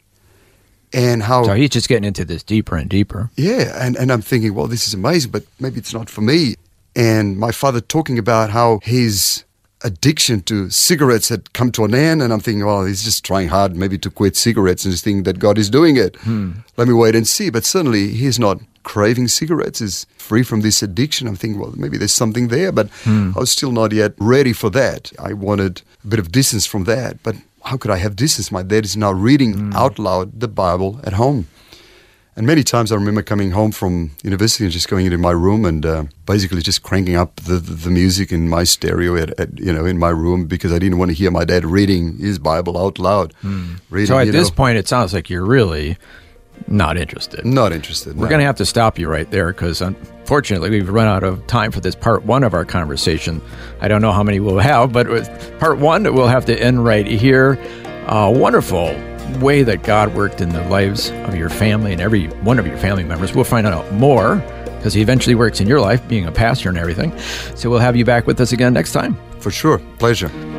and 0.92 1.23
how 1.23 1.45
So 1.45 1.55
he's 1.55 1.71
just 1.71 1.88
getting 1.88 2.05
into 2.05 2.27
this 2.27 2.42
deeper 2.42 2.77
and 2.77 2.90
deeper. 2.90 3.31
yeah, 3.35 3.83
and, 3.83 3.97
and 3.97 4.12
I'm 4.12 4.21
thinking, 4.21 4.53
well, 4.53 4.66
this 4.66 4.87
is 4.87 4.92
amazing, 4.92 5.31
but 5.31 5.45
maybe 5.59 5.79
it's 5.79 5.95
not 5.95 6.11
for 6.11 6.21
me. 6.21 6.57
And 6.95 7.38
my 7.38 7.51
father 7.51 7.81
talking 7.81 8.19
about 8.19 8.51
how 8.51 8.81
his 8.83 9.45
addiction 9.83 10.41
to 10.43 10.71
cigarettes 10.71 11.29
had 11.29 11.53
come 11.53 11.71
to 11.73 11.85
an 11.85 11.95
end, 11.95 12.23
and 12.23 12.33
I'm 12.33 12.41
thinking, 12.41 12.65
well, 12.65 12.85
he's 12.85 13.05
just 13.05 13.25
trying 13.25 13.49
hard 13.49 13.77
maybe 13.77 13.99
to 13.99 14.11
quit 14.11 14.37
cigarettes 14.37 14.85
and 14.85 14.93
just 14.93 15.05
thinking 15.05 15.25
that 15.25 15.39
God 15.39 15.59
is 15.59 15.71
doing 15.71 15.97
it. 15.97 16.17
Hmm. 16.17 16.53
Let 16.77 16.89
me 16.89 16.95
wait 16.95 17.15
and 17.15 17.27
see. 17.27 17.51
But 17.51 17.65
suddenly 17.65 18.09
he's 18.09 18.39
not 18.39 18.61
craving 18.83 19.29
cigarettes, 19.29 19.81
is 19.81 20.07
free 20.17 20.43
from 20.43 20.61
this 20.61 20.83
addiction. 20.83 21.27
I'm 21.27 21.37
thinking, 21.37 21.61
well, 21.61 21.75
maybe 21.77 21.99
there's 21.99 22.15
something 22.15 22.49
there, 22.49 22.73
but 22.73 22.89
hmm. 23.05 23.33
I 23.37 23.41
was 23.41 23.51
still 23.51 23.73
not 23.73 23.93
yet 23.93 24.15
ready 24.19 24.53
for 24.53 24.71
that. 24.71 25.12
I 25.19 25.33
wanted 25.33 25.83
a 26.05 26.07
bit 26.07 26.19
of 26.19 26.33
distance 26.33 26.67
from 26.67 26.85
that, 26.85 27.23
but 27.23 27.37
how 27.65 27.77
could 27.77 27.91
I 27.91 27.97
have 27.97 28.17
distance? 28.17 28.53
My 28.53 28.62
dad 28.62 28.85
is 28.85 28.97
now 28.97 29.12
reading 29.12 29.55
hmm. 29.55 29.73
out 29.75 29.99
loud 29.99 30.41
the 30.41 30.49
Bible 30.49 31.01
at 31.05 31.15
home. 31.15 31.49
And 32.37 32.46
many 32.46 32.62
times 32.62 32.92
I 32.92 32.96
remember 32.96 33.22
coming 33.22 33.53
home 33.53 33.72
from 33.72 34.11
university 34.22 34.64
and 34.64 34.72
just 34.72 34.88
going 34.88 35.07
into 35.07 35.16
my 35.16 35.31
room 35.31 35.64
and 35.64 35.87
uh, 35.87 36.05
basically 36.27 36.61
just 36.61 36.83
cranking 36.83 37.16
up 37.16 37.37
the, 37.37 37.55
the, 37.55 37.88
music 37.88 38.31
in 38.31 38.46
my 38.46 38.62
stereo 38.62 39.16
at, 39.16 39.40
at, 39.40 39.59
you 39.59 39.72
know 39.72 39.87
in 39.87 39.96
my 39.96 40.11
room 40.11 40.46
because 40.46 40.70
I 40.70 40.79
didn't 40.79 40.99
want 40.99 41.11
to 41.11 41.14
hear 41.14 41.31
my 41.31 41.46
dad 41.46 41.64
reading 41.64 42.18
his 42.18 42.38
Bible 42.38 42.77
out 42.77 42.99
loud. 42.99 43.33
Reading, 43.88 44.07
So 44.07 44.18
at 44.18 44.33
this 44.33 44.51
know. 44.51 44.55
point, 44.55 44.77
it 44.77 44.87
sounds 44.87 45.14
like 45.14 45.31
you're 45.31 45.46
really 45.46 45.96
not 46.68 46.99
interested. 46.99 47.42
not 47.46 47.72
interested. 47.72 48.16
We're 48.16 48.25
no. 48.25 48.31
going 48.31 48.40
to 48.40 48.46
have 48.46 48.57
to 48.57 48.66
stop 48.66 48.99
you 48.99 49.09
right 49.09 49.31
there 49.31 49.51
because 49.53 49.81
unfortunately 49.81 50.68
we've 50.68 50.90
run 50.90 51.07
out 51.07 51.22
of 51.22 51.46
time 51.46 51.72
for 51.72 51.81
this 51.81 51.94
part 51.94 52.25
one 52.25 52.44
of 52.44 52.53
our 52.53 52.66
conversation. 52.66 53.40
I 53.81 53.88
don't 53.88 54.03
know 54.03 54.12
how 54.12 54.22
many 54.22 54.40
we'll 54.40 54.59
have, 54.59 54.92
but 54.92 55.09
with 55.09 55.59
part 55.59 55.79
one, 55.79 56.03
we'll 56.12 56.29
have 56.29 56.44
to 56.46 56.61
end 56.61 56.85
right 56.85 57.07
here. 57.07 57.59
A 58.09 58.31
wonderful 58.31 58.88
way 59.41 59.62
that 59.62 59.83
God 59.83 60.15
worked 60.15 60.41
in 60.41 60.49
the 60.49 60.62
lives 60.69 61.11
of 61.11 61.37
your 61.37 61.49
family 61.49 61.93
and 61.93 62.01
every 62.01 62.27
one 62.43 62.59
of 62.59 62.67
your 62.67 62.79
family 62.79 63.05
members. 63.05 63.35
We'll 63.35 63.45
find 63.45 63.67
out 63.67 63.91
more 63.93 64.37
because 64.65 64.95
He 64.95 65.03
eventually 65.03 65.35
works 65.35 65.61
in 65.61 65.67
your 65.67 65.81
life, 65.81 66.07
being 66.09 66.27
a 66.27 66.33
pastor 66.33 66.69
and 66.69 66.79
everything. 66.79 67.17
So 67.55 67.71
we'll 67.71 67.81
have 67.81 67.97
you 67.97 68.05
back 68.05 68.27
with 68.27 68.41
us 68.41 68.53
again 68.53 68.73
next 68.73 68.93
time. 68.93 69.17
for 69.41 69.51
sure. 69.51 69.79
Pleasure. 69.99 70.56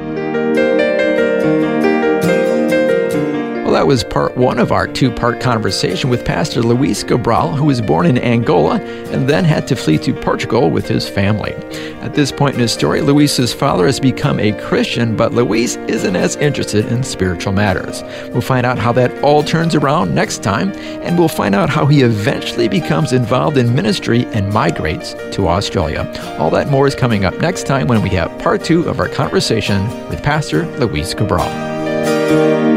That 3.78 3.86
was 3.86 4.04
part 4.04 4.36
one 4.36 4.58
of 4.58 4.72
our 4.72 4.88
two 4.88 5.12
part 5.12 5.40
conversation 5.40 6.10
with 6.10 6.26
Pastor 6.26 6.64
Luis 6.64 7.04
Cabral, 7.04 7.56
who 7.56 7.66
was 7.66 7.80
born 7.80 8.08
in 8.08 8.18
Angola 8.18 8.82
and 9.12 9.30
then 9.30 9.46
had 9.46 9.68
to 9.68 9.76
flee 9.76 10.00
to 10.00 10.16
Portugal 10.16 10.72
with 10.72 10.88
his 10.88 11.08
family. 11.08 11.54
At 12.02 12.16
this 12.16 12.32
point 12.32 12.56
in 12.56 12.62
his 12.62 12.72
story, 12.72 13.02
Luis's 13.02 13.54
father 13.54 13.86
has 13.86 14.00
become 14.00 14.40
a 14.40 14.60
Christian, 14.64 15.16
but 15.16 15.32
Luis 15.32 15.76
isn't 15.76 16.16
as 16.16 16.38
interested 16.38 16.88
in 16.88 17.04
spiritual 17.04 17.54
matters. 17.54 18.02
We'll 18.32 18.42
find 18.42 18.66
out 18.66 18.80
how 18.80 18.94
that 18.94 19.16
all 19.24 19.44
turns 19.44 19.76
around 19.76 20.16
next 20.16 20.42
time, 20.42 20.72
and 21.04 21.16
we'll 21.16 21.28
find 21.28 21.54
out 21.54 21.70
how 21.70 21.86
he 21.86 22.02
eventually 22.02 22.68
becomes 22.68 23.14
involved 23.14 23.58
in 23.58 23.76
ministry 23.76 24.26
and 24.34 24.52
migrates 24.52 25.14
to 25.36 25.48
Australia. 25.48 26.12
All 26.40 26.50
that 26.50 26.72
more 26.72 26.88
is 26.88 26.96
coming 26.96 27.26
up 27.26 27.38
next 27.42 27.68
time 27.68 27.86
when 27.86 28.02
we 28.02 28.10
have 28.10 28.40
part 28.40 28.64
two 28.64 28.90
of 28.90 29.00
our 29.00 29.08
conversation 29.08 29.88
with 30.10 30.24
Pastor 30.24 30.66
Luis 30.80 31.14
Cabral. 31.14 32.77